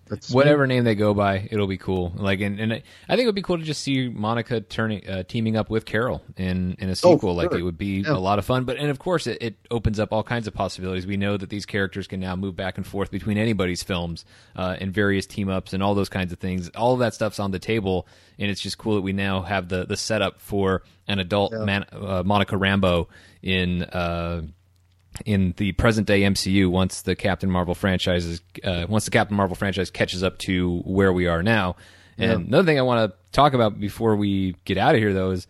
[0.10, 2.14] that's whatever name they go by, it'll be cool.
[2.16, 2.78] Like, and, and I
[3.16, 6.24] think it would be cool to just see Monica turning, uh, teaming up with Carol
[6.38, 7.36] in in a sequel.
[7.36, 7.60] like, Oh, sure.
[7.60, 8.12] it would be Yeah.
[8.14, 8.64] a lot of fun.
[8.66, 11.06] But and of course, it, it opens up all kinds of possibilities.
[11.08, 14.76] We know that these characters can now move back and forth between anybody's films uh,
[14.80, 16.70] and various team ups and all those kinds of things.
[16.76, 18.08] All of that stuff's on the table,
[18.40, 21.86] and it's just cool that we now have the the setup for an adult man,
[21.92, 23.08] uh, Monica Rambeau
[23.42, 23.84] in.
[25.26, 29.36] In the present day MCU once the Captain Marvel franchise is uh, once the Captain
[29.36, 31.76] Marvel franchise catches up to where we are now.
[32.18, 35.32] And another thing I want to talk about before we get out of here though
[35.32, 35.48] is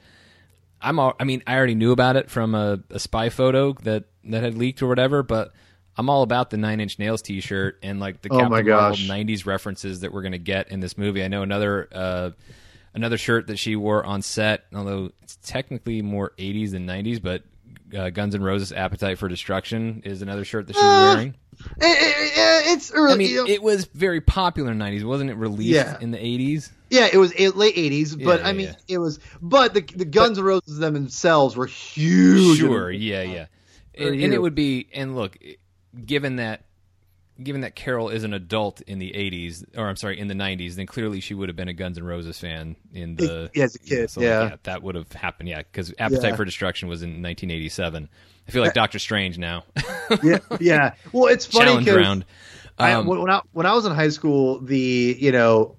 [0.81, 4.05] I'm all, I mean I already knew about it from a, a spy photo that
[4.25, 5.53] that had leaked or whatever, but
[5.97, 9.45] I'm all about the Nine Inch Nails T-shirt and like the Oh Captain Marvel '90s
[9.45, 11.23] references that we're going to get in this movie.
[11.23, 12.31] I know another uh,
[12.93, 17.43] another shirt that she wore on set, although it's technically more '80s than '90s, but
[17.95, 21.35] uh, Guns N' Roses' "Appetite for Destruction" is another shirt that she's Uh, wearing.
[21.81, 23.13] Eh, eh, it's early.
[23.13, 25.35] I mean, you know- it was very popular in the '90s, wasn't it?
[25.35, 25.97] Released Yeah.
[25.99, 26.69] in the '80s.
[26.89, 28.75] Yeah, it was late '80s, but Yeah, I mean, yeah.
[28.95, 29.19] it was.
[29.41, 32.59] But the the Guns N' Roses them themselves were huge.
[32.59, 33.45] Sure, yeah, yeah,
[33.95, 34.87] and, and it would be.
[34.93, 35.37] And look,
[36.05, 36.63] given that,
[37.41, 40.75] given that Carol is an adult in the '80s, or I'm sorry, in the '90s,
[40.75, 43.75] then clearly she would have been a Guns N' Roses fan in the Yeah, as
[43.75, 44.55] a kid, so, like, yeah.
[44.63, 45.49] that would have happened.
[45.49, 46.35] Yeah, because Appetite Yeah.
[46.35, 48.09] for Destruction was in 1987.
[48.47, 49.63] I feel like Doctor Strange now.
[50.23, 50.93] yeah, yeah.
[51.11, 52.25] Well, it's funny Challenge because
[52.79, 55.75] Um, when I when I was in high school, the you know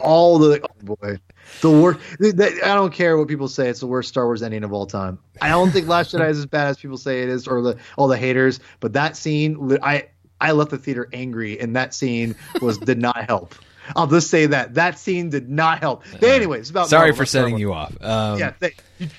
[0.00, 1.18] all the oh boy
[1.60, 2.00] the worst.
[2.22, 3.68] I don't care what people say.
[3.68, 5.18] It's the worst Star Wars ending of all time.
[5.40, 7.76] I don't think Last Jedi is as bad as people say it is, or the
[7.96, 8.60] all the haters.
[8.80, 10.06] But that scene, I
[10.40, 13.54] I left the theater angry, and that scene was did not help.
[13.94, 16.02] I'll just say that that scene did not help.
[16.12, 17.60] But anyways, about Sorry Marvel, for setting Wars.
[17.60, 17.96] you off.
[18.02, 18.76] Um, Yeah, thank-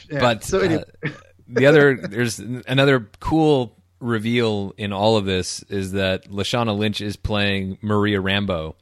[0.09, 0.20] yeah.
[0.20, 1.09] but so anyway, uh,
[1.47, 7.15] the other there's another cool reveal in all of this is that Lashana Lynch is
[7.15, 8.76] playing Maria Rambeau,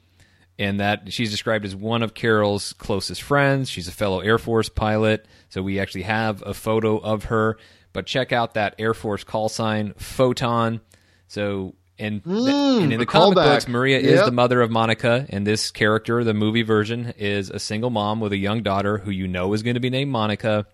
[0.58, 3.70] and that she's described as one of Carol's closest friends.
[3.70, 7.58] She's a fellow Air Force pilot, so we actually have a photo of her.
[7.94, 10.82] But check out that Air Force call sign, Photon.
[11.28, 11.76] So.
[11.98, 13.46] And, Mm, and in the comic callback.
[13.54, 17.60] books, Maria is the mother of Monica, and this character, the movie version, is a
[17.60, 20.66] single mom with a young daughter who you know is going to be named Monica.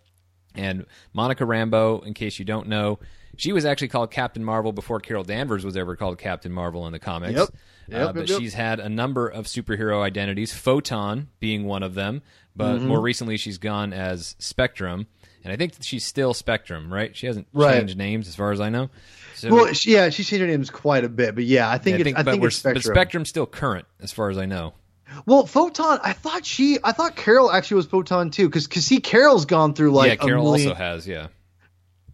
[0.55, 2.99] And Monica Rambeau, in case you don't know,
[3.37, 6.91] she was actually called Captain Marvel before Carol Danvers was ever called Captain Marvel in
[6.91, 7.33] the comics.
[7.39, 7.47] Yep.
[7.49, 7.51] Uh,
[7.87, 8.39] Yep, but yep, yep.
[8.39, 12.21] she's had a number of superhero identities, Photon being one of them.
[12.55, 12.87] But Mm-hmm.
[12.87, 15.07] more recently, she's gone as Spectrum.
[15.43, 17.15] And I think that she's still Spectrum, right?
[17.15, 17.79] She hasn't Right.
[17.79, 18.89] changed names as far as I know.
[19.35, 21.99] So, well, she, yeah, she changed her names quite a bit, but yeah, I think
[21.99, 22.81] I think, I but, think we're, it's Spectrum.
[22.85, 24.73] but Spectrum's still current as far as I know.
[25.25, 29.45] Well, Photon, I thought she, I thought Carol actually was Photon too, because see, Carol's
[29.45, 31.27] gone through like yeah, Carol million, also has, yeah.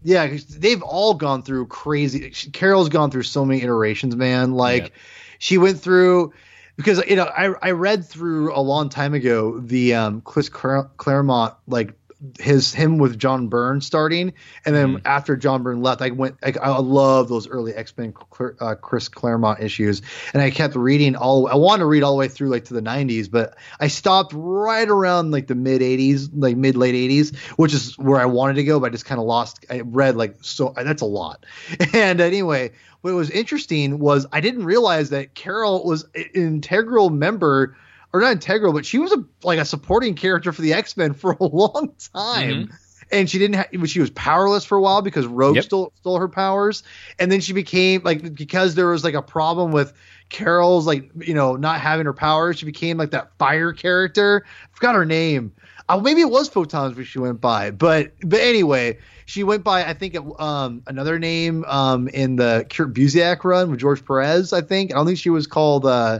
[0.04, 2.32] yeah, they've all gone through crazy.
[2.52, 4.54] Carol's gone through so many iterations, man.
[4.54, 4.92] Like Yep.
[5.40, 6.34] she went through
[6.76, 11.54] because you know I I read through a long time ago the um Chris Claremont
[11.68, 11.94] like
[12.40, 14.34] his him with John Byrne starting,
[14.66, 15.08] and then Mm-hmm.
[15.08, 16.38] after John Byrne left, I went.
[16.44, 18.14] I, I love those early X Men
[18.60, 20.02] uh, Chris Claremont issues,
[20.34, 21.48] and I kept reading all.
[21.48, 24.34] I wanted to read all the way through like to the '90s, but I stopped
[24.36, 28.56] right around like the mid '80s, like mid late '80s, which is where I wanted
[28.56, 29.66] to go, but I just kind of lost.
[29.70, 30.74] I read like so.
[30.76, 31.46] That's a lot,
[31.94, 32.72] and anyway.
[33.02, 37.78] What was interesting was I didn't realize that Carol was an integral member
[38.18, 41.14] or not integral, but she was a like a supporting character for the X Men
[41.14, 42.70] for a long time.
[43.10, 45.64] And she didn't have, she was powerless for a while because Rogue Yep.
[45.64, 46.84] stole stole her powers,
[47.20, 49.94] and then she became like because there was like a problem with
[50.30, 54.46] Carol's like you know not having her powers, she became like that fire character.
[54.46, 55.54] I forgot her name.
[55.90, 59.86] Uh, maybe it was photons which she went by, but but anyway, she went by
[59.86, 64.52] I think um, another name um, in the Kurt Busiek run with George Perez.
[64.52, 66.20] I think I don't think she was called uh,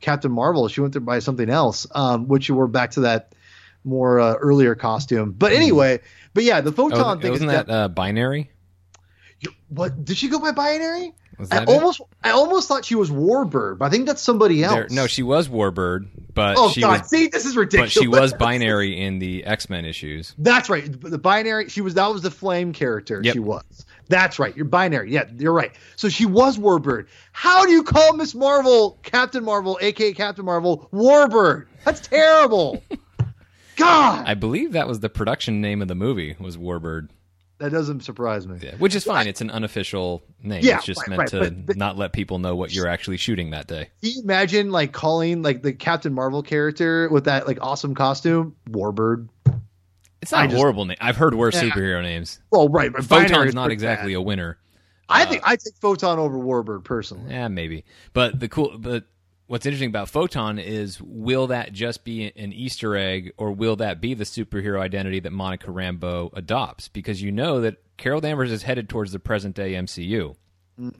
[0.00, 0.68] Captain Marvel.
[0.68, 3.34] She went there by something else, um, which you were back to that
[3.84, 5.32] more uh, earlier costume.
[5.32, 6.00] But anyway,
[6.34, 8.50] but yeah, the photon Oh, thing is wasn't that uh, binary?
[9.68, 11.12] what did she go by binary?
[11.52, 11.68] I it?
[11.68, 14.74] almost I almost thought she was Warbird, but I think that's somebody else.
[14.74, 17.00] There- no, she was Warbird, but Oh she God!
[17.02, 17.92] was See, this is but ridiculous.
[17.92, 20.34] she was binary in the X Men issues.
[20.38, 20.84] That's right.
[21.00, 21.68] The binary.
[21.68, 21.94] She was.
[21.94, 23.20] That was the flame character.
[23.22, 23.32] Yep.
[23.34, 23.86] She was.
[24.08, 24.56] That's right.
[24.56, 25.10] You're binary.
[25.12, 25.72] Yeah, you're right.
[25.96, 27.06] So she was Warbird.
[27.32, 31.66] How do you call Miss Marvel Captain Marvel, aka Captain Marvel, Warbird?
[31.84, 32.82] That's terrible.
[33.76, 37.10] God, I believe that was the production name of the movie was Warbird,
[37.58, 38.58] that doesn't surprise me.
[38.60, 39.26] yeah, which is fine.
[39.28, 40.64] It's an unofficial name.
[40.64, 42.88] Yeah, it's just right, meant right, to but- but- not let people know what you're
[42.88, 43.88] actually shooting that day.
[44.02, 48.56] Can you imagine like calling like the Captain Marvel character with that like awesome costume,
[48.70, 49.28] Warbird?
[50.22, 50.96] It's not I a just- horrible name.
[51.00, 51.70] I've heard worse Yeah.
[51.70, 52.40] superhero names.
[52.50, 54.18] Well, right, but Photon's is not exactly bad.
[54.18, 54.58] a winner.
[55.08, 57.30] I uh, think I take Photon over Warbird personally.
[57.30, 57.84] Yeah, maybe.
[58.12, 59.04] But the cool, but
[59.46, 64.00] what's interesting about Photon is will that just be an Easter egg, or will that
[64.00, 66.88] be the superhero identity that Monica Rambeau adopts?
[66.88, 70.36] Because you know that Carol Danvers is headed towards the present day MCU.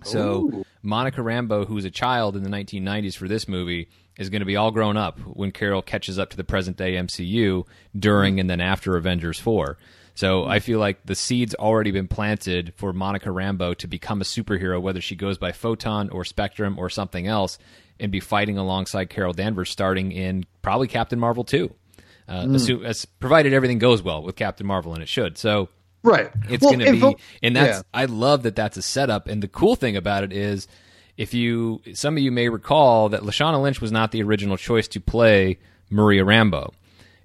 [0.05, 0.65] So Ooh.
[0.83, 3.89] Monica Rambeau, who's a child in the 1990s for this movie,
[4.19, 6.95] is going to be all grown up when Carol catches up to the present day
[6.95, 7.65] MCU
[7.97, 9.79] during and then after Avengers 4.
[10.15, 14.25] So I feel like the seeds already been planted for Monica Rambeau to become a
[14.25, 17.57] superhero, whether she goes by Photon or Spectrum or something else,
[18.01, 21.73] and be fighting alongside Carol Danvers starting in probably Captain Marvel 2.
[22.29, 25.39] Uh, assume, as, provided everything goes well with Captain Marvel, and it should.
[25.39, 25.69] So
[26.03, 26.31] Right.
[26.49, 27.83] it's Well, going to be, and that's yeah.
[27.95, 29.29] I love that that's a setup.
[29.29, 30.67] And the cool thing about it is,
[31.19, 34.89] if you some of you may recall that Lashana Lynch was not the original choice
[34.89, 35.59] to play
[35.91, 36.73] Maria Rambeau.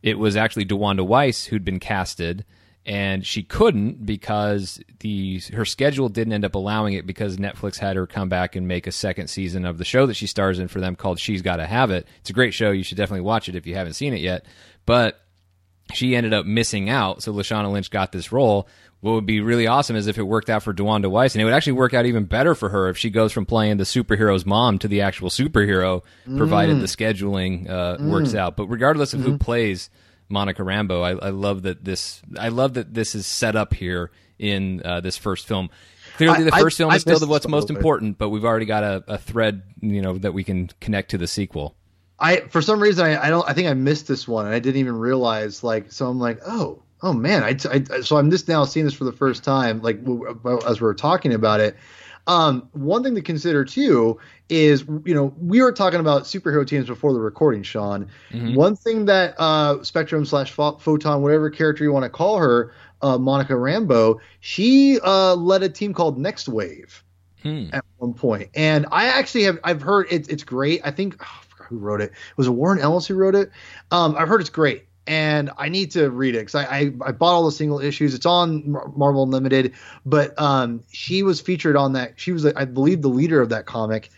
[0.01, 2.43] It was actually DeWanda Wise who'd been casted,
[2.85, 7.95] and she couldn't because the her schedule didn't end up allowing it because Netflix had
[7.95, 10.67] her come back and make a second season of the show that she stars in
[10.67, 12.07] for them called She's Got to Have It.
[12.19, 12.71] It's a great show.
[12.71, 14.45] You should definitely watch it if you haven't seen it yet.
[14.85, 15.21] But
[15.93, 18.67] she ended up missing out, so Lashana Lynch got this role.
[19.03, 21.43] What would be really awesome is if it worked out for DeWanda Wise, and it
[21.43, 24.45] would actually work out even better for her if she goes from playing the superhero's
[24.45, 26.03] mom to the actual superhero,
[26.37, 28.55] provided the scheduling uh, works out.
[28.55, 29.89] But regardless of who plays
[30.29, 32.21] Monica Rambeau, I, I love that this.
[32.39, 35.69] I love that this is set up here in uh, this first film.
[36.15, 38.45] Clearly, I- the I- first film I is still the what's most important, but we've
[38.45, 41.75] already got a, a thread, you know, that we can connect to the sequel.
[42.19, 44.59] I for some reason I, I don't I think I missed this one and I
[44.59, 48.47] didn't even realize like so I'm like oh oh man I, I so I'm just
[48.47, 49.99] now seeing this for the first time like
[50.67, 51.75] as we are talking about it.
[52.25, 54.17] Um, one thing to consider too
[54.49, 58.07] is you know we were talking about superhero teams before the recording, Sean.
[58.55, 63.17] One thing that uh, Spectrum slash Photon, whatever character you want to call her, uh,
[63.17, 67.03] Monica Rambeau, she uh, led a team called Next Wave
[67.41, 67.65] Hmm.
[67.73, 68.45] at one.
[68.55, 70.79] And I actually have I've heard it, it's great.
[70.85, 72.11] I think oh, I who wrote it.
[72.37, 73.51] Was it Warren Ellis who wrote it?
[73.91, 74.85] Um, I've heard it's great.
[75.05, 78.13] And I need to read it because I, I, I bought all the single issues.
[78.13, 79.73] It's on Marvel Unlimited,
[80.05, 82.13] but um, she was featured on that.
[82.15, 84.09] She was, I believe, the leader of that comic,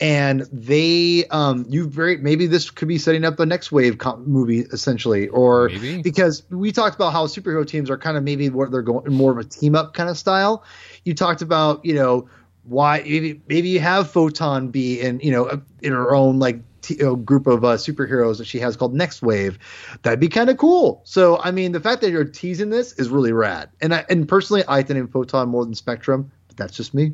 [0.00, 4.28] and they, um, you very maybe this could be setting up the next wave com-
[4.28, 6.02] movie essentially, or Maybe.
[6.02, 9.30] because we talked about how superhero teams are kind of maybe what they're going more
[9.30, 10.64] of a team up kind of style.
[11.04, 12.28] You talked about you know
[12.64, 16.96] why maybe maybe you have Photon be in you know in her own like t-
[16.96, 19.58] know, group of uh, superheroes that she has called Next Wave.
[20.02, 21.02] That'd be kind of cool.
[21.04, 23.70] So I mean, the fact that you're teasing this is really rad.
[23.80, 27.12] And I and personally, I think Photon more than Spectrum, but that's just me.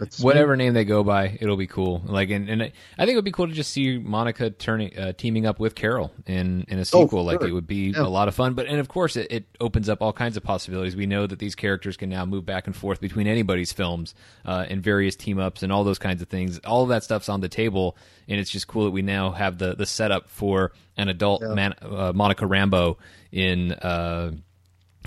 [0.00, 2.02] That's whatever name they go by, it'll be cool.
[2.04, 5.12] Like, and, and I think it would be cool to just see Monica turning, uh,
[5.12, 7.24] teaming up with Carol in in a sequel.
[7.24, 7.48] like, Oh, sure.
[7.50, 8.00] it would be Yeah.
[8.02, 8.54] a lot of fun.
[8.54, 10.96] But and of course, it, it opens up all kinds of possibilities.
[10.96, 14.64] We know that these characters can now move back and forth between anybody's films uh,
[14.68, 16.58] and various team ups and all those kinds of things.
[16.60, 17.96] All of that stuff's on the table,
[18.26, 21.74] and it's just cool that we now have the the setup for an adult man,
[21.82, 22.96] uh, Monica Rambeau
[23.30, 23.72] in.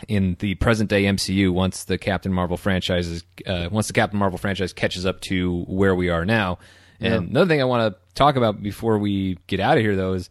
[0.07, 4.19] In the present day MCU once the Captain Marvel franchise is uh, once the Captain
[4.19, 6.57] Marvel franchise catches up to where we are now.
[6.99, 10.13] And another thing I want to talk about before we get out of here though
[10.13, 10.29] is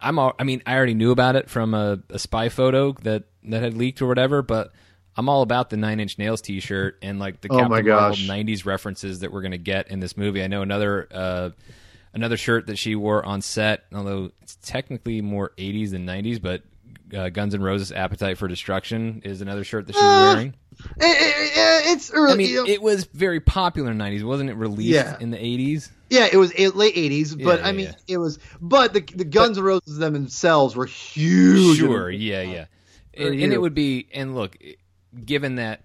[0.00, 3.24] I'm all, I mean I already knew about it from a, a spy photo that
[3.44, 4.72] that had leaked or whatever, but
[5.16, 8.64] I'm all about the Nine Inch Nails T-shirt and like the Oh Captain Marvel '90s
[8.64, 10.42] references that we're gonna get in this movie.
[10.42, 11.50] I know another uh,
[12.14, 16.62] another shirt that she wore on set, although it's technically more '80s than '90s, but
[17.14, 20.54] uh, Guns N' Roses "Appetite for Destruction" is another shirt that she's Ah, wearing.
[21.00, 22.32] Eh, eh, it's early.
[22.32, 24.54] I mean, you know- it was very popular in the '90s, wasn't it?
[24.54, 25.16] Released Yeah.
[25.20, 25.90] in the '80s.
[26.08, 28.14] yeah, it was late '80s, but Yeah, I mean, yeah.
[28.14, 28.38] it was.
[28.60, 31.78] But the the Guns N' Roses them themselves were huge.
[31.78, 32.64] Sure, yeah, yeah,
[33.14, 34.06] and, and it would be.
[34.14, 34.56] And look,
[35.24, 35.84] given that,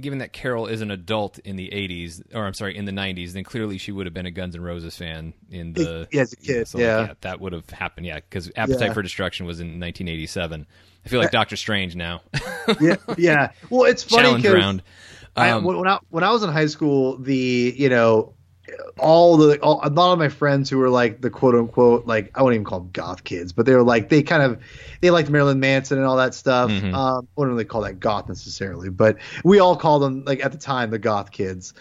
[0.00, 3.32] given that Carol is an adult in the '80s, or I'm sorry, in the '90s,
[3.32, 6.32] then clearly she would have been a Guns N' Roses fan in the Yeah, as
[6.32, 7.14] a kid, so, like, yeah.
[7.22, 8.06] that would have happened.
[8.06, 8.92] Yeah, because Appetite Yeah.
[8.92, 10.66] for Destruction was in 1987.
[11.04, 12.22] I feel like Doctor Strange now.
[12.80, 13.50] yeah, yeah.
[13.70, 14.80] Well, it's funny because
[15.36, 18.34] Um, when I when I was in high school, the you know
[18.98, 22.30] all the all, a lot of my friends who were like the quote unquote like
[22.34, 24.60] I wouldn't even call them goth kids, but they were like they kind of
[25.00, 26.70] they liked Marilyn Manson and all that stuff.
[26.70, 26.92] Mhm.
[26.94, 30.52] Um, I wouldn't really call that goth necessarily, but we all called them like at
[30.52, 31.74] the time the goth kids.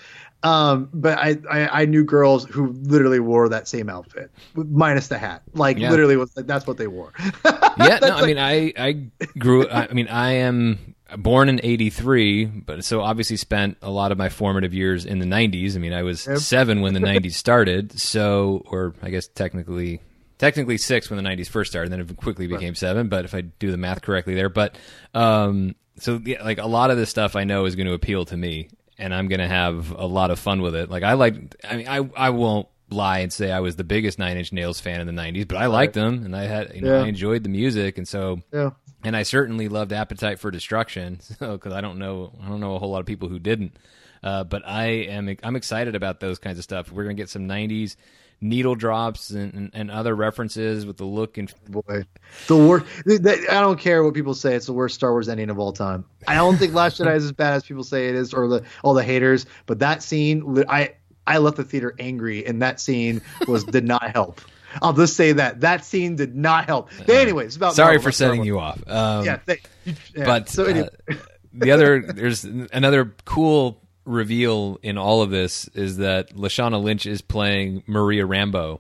[0.44, 5.18] Um, but I, I I knew girls who literally wore that same outfit minus the
[5.18, 5.90] hat, like Yeah.
[5.90, 7.12] literally was like that's what they wore.
[7.46, 9.10] yeah, no, That's I mean, I I
[9.40, 9.68] grew.
[9.68, 14.30] I mean, I am born in '83, but so obviously spent a lot of my
[14.30, 15.76] formative years in the '90s.
[15.76, 16.38] I mean, I was Yep.
[16.40, 20.02] seven when the '90s started, so or I guess technically.
[20.40, 23.08] Technically six when the '90s first started, and then it quickly became seven.
[23.10, 24.78] But if I do the math correctly there, but
[25.16, 28.24] um, so yeah, like a lot of this stuff I know is going to appeal
[28.26, 30.92] to me, and I'm going to have a lot of fun with it.
[30.92, 34.20] Like I like, I mean, I I won't lie and say I was the biggest
[34.20, 36.82] Nine Inch Nails fan in the '90s, but I liked them and I had, you
[36.82, 37.04] know, Yeah.
[37.06, 38.70] I enjoyed the music, and so yeah.
[39.04, 41.20] And I certainly loved Appetite for Destruction.
[41.40, 43.78] So because I don't know, I don't know a whole lot of people who didn't.
[44.24, 46.92] Uh, but I am, I'm excited about those kinds of stuff.
[46.92, 47.96] We're gonna get some '90s
[48.42, 52.06] needle drops and, and, and other references with the look and boy.
[52.48, 52.86] The worst.
[53.08, 54.56] I don't care what people say.
[54.56, 56.06] It's the worst Star Wars ending of all time.
[56.28, 58.64] I don't think Last Jedi is as bad as people say it is, or the
[58.84, 59.46] all the haters.
[59.66, 60.94] But that scene, I
[61.26, 64.42] I left the theater angry, and that scene was did not help.
[64.82, 66.90] I'll just say that that scene did not help.
[67.06, 68.48] But anyway, it's about sorry Marvel, for setting Wars.
[68.48, 68.84] you off.
[68.88, 70.26] Um, Yeah, thank, yeah.
[70.26, 71.16] but so anyway, uh,
[71.54, 77.22] the other there's another cool reveal in all of this is that Lashana Lynch is
[77.22, 78.80] playing Maria Rambeau,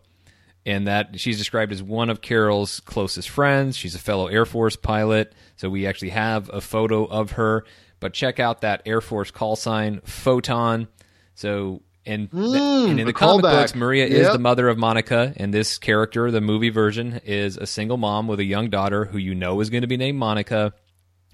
[0.65, 3.75] and that she's described as one of Carol's closest friends.
[3.75, 7.65] She's a fellow Air Force pilot, so we actually have a photo of her.
[7.99, 10.87] But check out that Air Force call sign, Photon.
[11.35, 11.81] So.
[12.07, 13.51] And, Mm, and in the comic callback.
[13.61, 17.65] books, Maria is the mother of Monica, and this character, the movie version, is a
[17.67, 20.73] single mom with a young daughter who you know is going to be named Monica.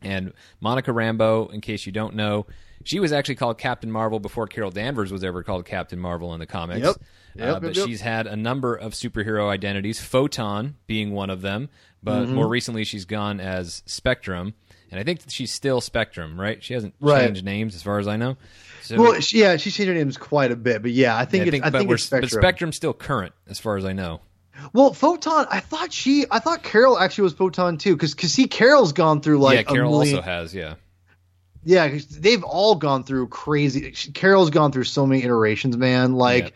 [0.01, 2.45] And Monica Rambeau, in case you don't know,
[2.83, 6.39] she was actually called Captain Marvel before Carol Danvers was ever called Captain Marvel in
[6.39, 6.81] the comics.
[6.85, 6.95] Yep.
[6.95, 6.99] Uh,
[7.35, 7.87] Yep, but yep, yep.
[7.87, 11.69] she's had a number of superhero identities, Photon being one of them.
[12.03, 12.35] But Mm-hmm.
[12.35, 14.53] more recently, she's gone as Spectrum.
[14.91, 16.63] And I think she's still Spectrum, right?
[16.63, 17.25] She hasn't Right.
[17.25, 18.37] changed names as far as I know.
[18.83, 21.43] So well, she, yeah, she changed her names quite a bit, but yeah, I think
[21.43, 22.29] I it's, think, I but, think it's Spectrum.
[22.33, 24.19] but Spectrum's still current as far as I know.
[24.73, 28.47] Well, Photon, I thought she, I thought Carol actually was Photon too, because because see,
[28.47, 30.75] Carol's gone through like yeah, Carol million, also has, yeah.
[31.63, 33.91] yeah, they've all gone through crazy.
[34.13, 36.13] Carol's gone through so many iterations, man.
[36.13, 36.49] Like Yeah.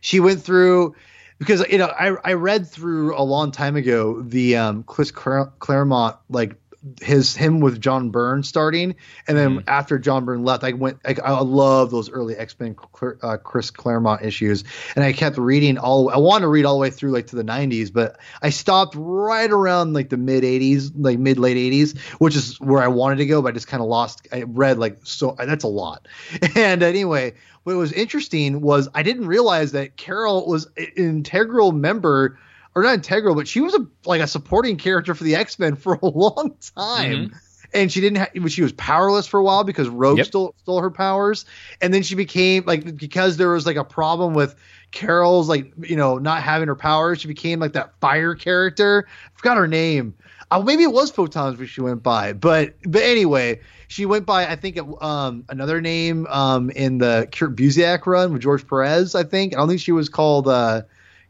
[0.00, 0.96] she went through
[1.38, 5.52] because you know I I read through a long time ago the um Chris Clar-
[5.58, 6.56] Claremont like
[7.00, 8.94] his him with John Byrne starting,
[9.26, 9.68] and then Mm-hmm.
[9.68, 10.98] after John Byrne left, I went.
[11.04, 12.76] I, I love those early X Men
[13.22, 14.64] uh, Chris Claremont issues,
[14.94, 16.10] and I kept reading all.
[16.10, 18.94] I wanted to read all the way through like to the '90s, but I stopped
[18.98, 23.16] right around like the mid '80s, like mid late '80s, which is where I wanted
[23.16, 24.28] to go, but I just kind of lost.
[24.32, 26.06] I read like so that's a lot,
[26.54, 27.34] and anyway.
[27.64, 32.38] What was interesting was I didn't realize that Carol was an integral member
[32.74, 35.76] or not integral, but she was a like a supporting character for the X Men
[35.76, 37.30] for a long time.
[37.72, 40.26] And she didn't have, she was powerless for a while because Rogue Yep.
[40.26, 41.44] stole stole her powers,
[41.80, 44.54] and then she became like because there was like a problem with
[44.92, 49.06] Carol's like you know not having her powers, she became like that fire character.
[49.08, 50.14] I forgot her name.
[50.50, 54.46] Uh, maybe it was Photons which she went by, but but anyway, she went by
[54.46, 59.14] I think um another name um in the Kurt Busiek run with George Perez.
[59.14, 60.82] I think I don't think she was called uh,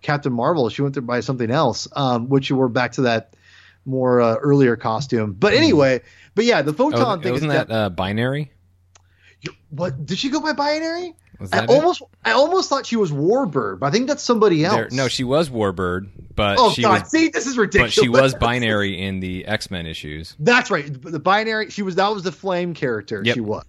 [0.04, 0.68] Captain Marvel.
[0.68, 3.34] She went there by something else, um, which we're back to that
[3.84, 5.32] more uh, earlier costume.
[5.32, 6.02] But anyway,
[6.36, 8.52] but yeah, the photon Oh, thing wasn't is that uh, binary?
[9.70, 11.14] what did she go by binary?
[11.52, 11.68] I it?
[11.70, 14.76] almost I almost thought she was Warbird, but I think that's somebody else.
[14.76, 17.02] There- no, she was Warbird, but Oh she God!
[17.02, 17.96] was See, this is ridiculous.
[17.96, 20.36] but she was binary in the X Men issues.
[20.38, 20.86] That's right.
[21.02, 21.70] The binary.
[21.70, 21.96] She was.
[21.96, 23.20] That was the flame character.
[23.24, 23.34] Yep.
[23.34, 23.64] She was.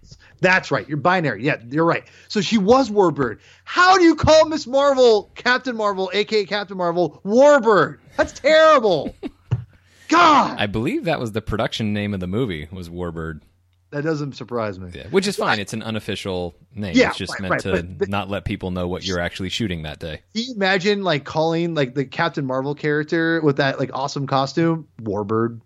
[0.46, 0.88] That's right.
[0.88, 1.44] You're binary.
[1.44, 2.04] Yeah, you're right.
[2.28, 3.40] So she was Warbird.
[3.64, 7.98] How do you call Miss Marvel Captain Marvel, aka Captain Marvel, Warbird?
[8.16, 9.16] That's terrible.
[10.08, 13.42] God, I believe that was the production name of the movie was Warbird,
[13.90, 14.92] that doesn't surprise me.
[14.94, 15.58] yeah, which is fine.
[15.60, 16.96] It's an unofficial name.
[16.96, 19.50] Yeah, it's just right, meant right, to but- not let people know what you're actually
[19.50, 20.22] shooting that day.
[20.36, 25.62] Imagine like calling like the Captain Marvel character with that like awesome costume, Warbird?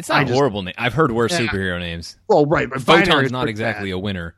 [0.00, 0.74] It's not I a just- horrible name.
[0.76, 1.46] I've heard worse Yeah.
[1.46, 2.16] superhero names.
[2.26, 3.94] Well, right, but Photon's is not exactly bad.
[3.94, 4.34] a winner.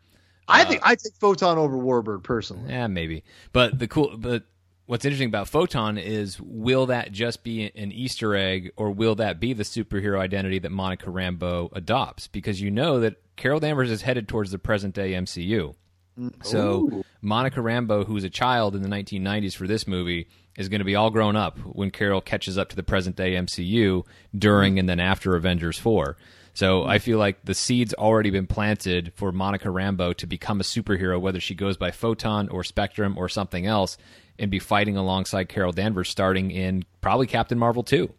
[0.49, 2.69] I uh, think I take Photon over Warbird personally.
[2.71, 3.25] Yeah, maybe.
[3.53, 4.43] But the cool, but
[4.87, 9.41] what's interesting about Photon is will that just be an Easter egg, or will that
[9.41, 12.27] be the superhero identity that Monica Rambeau adopts?
[12.27, 15.75] Because you know that Carol Danvers is headed towards the present day MCU.
[16.43, 17.05] So Ooh.
[17.23, 20.85] Monica Rambeau, who was a child in the 1990s for this movie, is going to
[20.85, 24.05] be all grown up when Carol catches up to the present day MCU
[24.37, 26.17] during and then after Avengers 4.
[26.55, 30.65] So I feel like the seeds already been planted for Monica Rambeau to become a
[30.65, 33.97] superhero, whether she goes by Photon or Spectrum or something else,
[34.39, 38.13] and be fighting alongside Carol Danvers, starting in probably Captain Marvel two.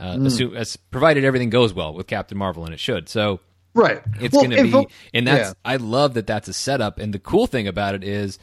[0.00, 3.08] Uh, assume, as, provided everything goes well with Captain Marvel, and it should.
[3.08, 3.40] So
[3.74, 4.00] Right.
[4.20, 5.54] it's Well, going to be, and that's yeah.
[5.64, 6.98] I love that that's a setup.
[6.98, 8.38] And the cool thing about it is,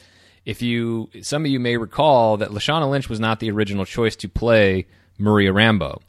[0.46, 4.16] if you some of you may recall that Lashana Lynch was not the original choice
[4.18, 4.88] to play
[5.18, 6.02] Maria Rambeau.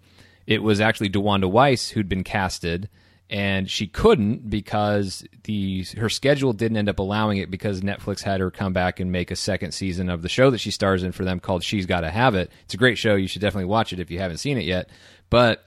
[0.47, 2.89] It was actually DeWanda Wise who'd been casted,
[3.31, 8.41] and she couldn't because the her schedule didn't end up allowing it because Netflix had
[8.41, 11.13] her come back and make a second season of the show that she stars in
[11.13, 12.51] for them called She's Got to Have It.
[12.65, 13.15] It's a great show.
[13.15, 14.89] You should definitely watch it if you haven't seen it yet.
[15.31, 15.65] But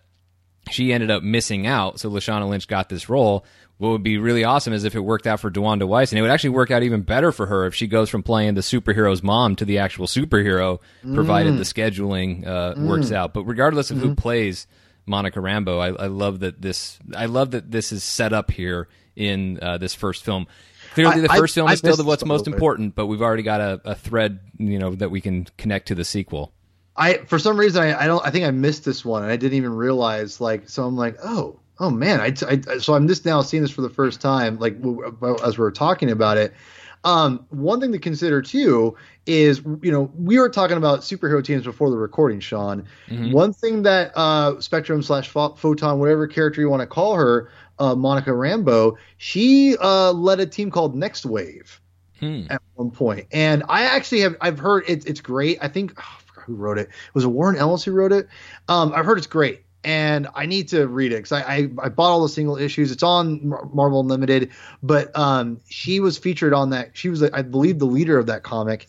[0.71, 3.45] she ended up missing out, so Lashana Lynch got this role.
[3.77, 6.21] What would be really awesome is if it worked out for DeWanda Wise, and it
[6.21, 9.21] would actually work out even better for her if she goes from playing the superhero's
[9.21, 10.79] mom to the actual superhero,
[11.13, 13.33] provided the scheduling uh, works out.
[13.33, 14.65] But regardless of who plays
[15.05, 16.97] Monica Rambeau, I, I love that this.
[17.15, 20.47] I love that this is set up here in uh, this first film.
[20.93, 23.43] Clearly, the I- first film I is still the what's most important, but we've already
[23.43, 26.53] got a, a thread, you know, that we can connect to the sequel.
[26.95, 29.35] I for some reason I, I don't I think I missed this one and I
[29.35, 33.25] didn't even realize like so I'm like oh oh man I, I so I'm just
[33.25, 34.77] now seeing this for the first time like
[35.43, 36.53] as we're talking about it.
[37.03, 38.97] Um, one thing to consider too
[39.27, 42.85] is you know we were talking about superhero teams before the recording, Sean.
[43.31, 47.93] One thing that uh, Spectrum slash Photon, whatever character you want to call her, uh,
[47.93, 51.79] Monica Rambeau, she uh, led a team called Next Wave
[52.49, 52.89] at one.
[53.31, 55.59] And I actually have I've heard it's it's great.
[55.61, 56.03] I think oh,
[56.37, 56.89] I who wrote it.
[57.13, 58.27] Was it Warren Ellis who wrote it?
[58.67, 59.64] Um, I've heard it's great.
[59.85, 62.91] And I need to read it because I, I I bought all the single issues.
[62.91, 64.49] It's on Marvel Unlimited,
[64.81, 66.97] but um, she was featured on that.
[66.97, 68.87] She was, I believe, the leader of that comic,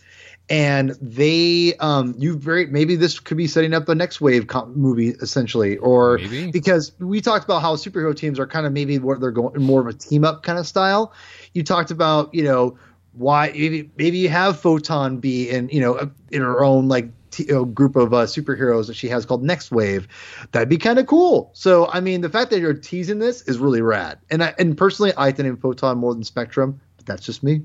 [0.48, 4.74] and they um, you very maybe this could be setting up a next wave com-
[4.74, 6.50] movie essentially, or Maybe.
[6.50, 9.82] because we talked about how superhero teams are kind of maybe what they're going more
[9.82, 11.12] of a team up kind of style.
[11.52, 12.78] You talked about you know
[13.12, 17.44] why maybe maybe you have Photon be in you know in her own like t-
[17.52, 20.08] know, group of uh, superheroes that she has called Next Wave.
[20.52, 21.50] That'd be kind of cool.
[21.52, 24.18] So I mean, the fact that you're teasing this is really rad.
[24.30, 27.62] And I, and personally, I think Photon more than Spectrum, but that's just me.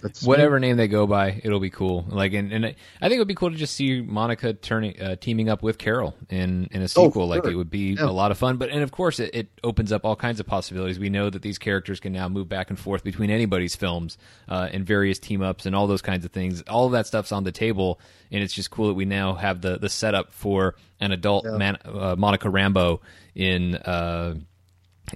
[0.00, 2.04] That's whatever name they go by, it'll be cool.
[2.08, 2.70] Like, and, and I
[3.08, 6.14] think it would be cool to just see Monica turning, uh, teaming up with Carol
[6.30, 7.26] in in a sequel.
[7.26, 7.52] Like, Oh, sure.
[7.52, 8.04] it would be Yeah.
[8.04, 8.58] a lot of fun.
[8.58, 10.98] But and of course, it, it opens up all kinds of possibilities.
[11.00, 14.18] We know that these characters can now move back and forth between anybody's films
[14.48, 16.62] uh, and various team ups and all those kinds of things.
[16.68, 17.98] All of that stuff's on the table,
[18.30, 21.76] and it's just cool that we now have the the setup for an adult man,
[21.84, 23.00] uh, Monica Rambeau
[23.34, 23.74] in.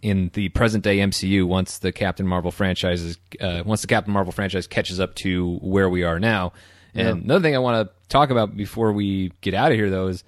[0.00, 4.12] In the present day MCU once the Captain Marvel franchise is uh, once the Captain
[4.12, 6.52] Marvel franchise catches up to where we are now.
[6.94, 10.08] And another thing I want to talk about before we get out of here though
[10.08, 10.24] is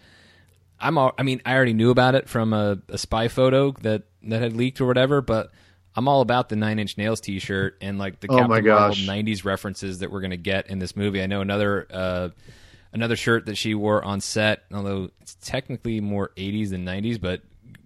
[0.81, 4.03] I'm all, I mean I already knew about it from a, a spy photo that
[4.25, 5.51] that had leaked or whatever, but
[5.97, 9.45] I'm all about the Nine Inch Nails T-shirt and like the Oh Captain Marvel '90s
[9.45, 11.23] references that we're going to get in this movie.
[11.23, 12.29] I know another uh,
[12.93, 17.43] another shirt that she wore on set, although it's technically more '80s than '90s, but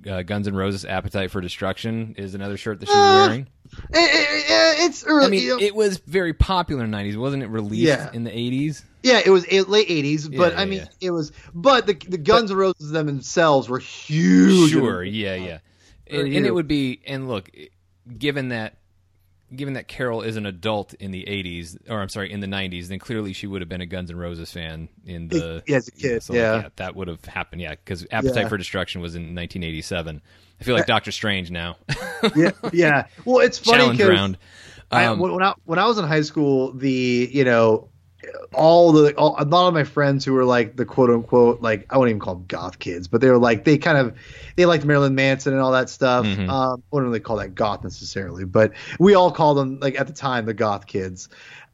[0.08, 3.46] uh, Guns N' Roses "Appetite for Destruction" is another shirt that she's wearing.
[3.92, 5.26] Eh, eh, eh, it's early.
[5.26, 7.48] I mean, you know- it was very popular in the '90s, wasn't it?
[7.48, 8.10] Released Yeah.
[8.12, 8.82] in the '80s.
[9.02, 11.08] yeah, it was late '80s, but Yeah, I mean, yeah.
[11.08, 11.32] it was.
[11.54, 14.70] But the the Guns N' Roses themselves were huge.
[14.72, 15.58] Sure, yeah, yeah,
[16.06, 17.00] and, and it would be.
[17.06, 17.50] And look,
[18.16, 18.77] given that,
[19.54, 22.88] given that Carol is an adult in the '80s, or I'm sorry, in the '90s,
[22.88, 25.88] then clearly she would have been a Guns N' Roses fan in the Yeah, as
[25.88, 26.68] a kid, so, like, yeah.
[26.76, 27.62] that would have happened.
[27.62, 28.48] Yeah, because Appetite Yeah.
[28.48, 30.20] for Destruction was in 1987.
[30.60, 31.76] I feel like Doctor Strange now.
[32.36, 33.06] yeah, yeah.
[33.24, 34.38] Well, it's funny Challenge round.
[34.90, 37.88] I, Um, when I when I was in high school, the you know
[38.52, 41.86] all the all, a lot of my friends who were like the quote unquote like
[41.90, 44.16] I wouldn't even call them goth kids, but they were like they kind of
[44.56, 46.26] they liked Marilyn Manson and all that stuff.
[46.26, 46.48] Mhm.
[46.48, 50.06] Um, I wouldn't really call that goth necessarily, but we all called them like at
[50.06, 51.28] the time the goth kids.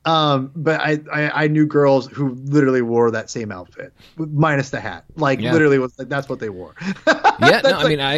[0.06, 4.78] Um, but I, I I knew girls who literally wore that same outfit minus the
[4.78, 5.52] hat, like Yeah.
[5.54, 6.74] literally was like that's what they wore.
[6.86, 8.16] yeah, no, That's I mean, I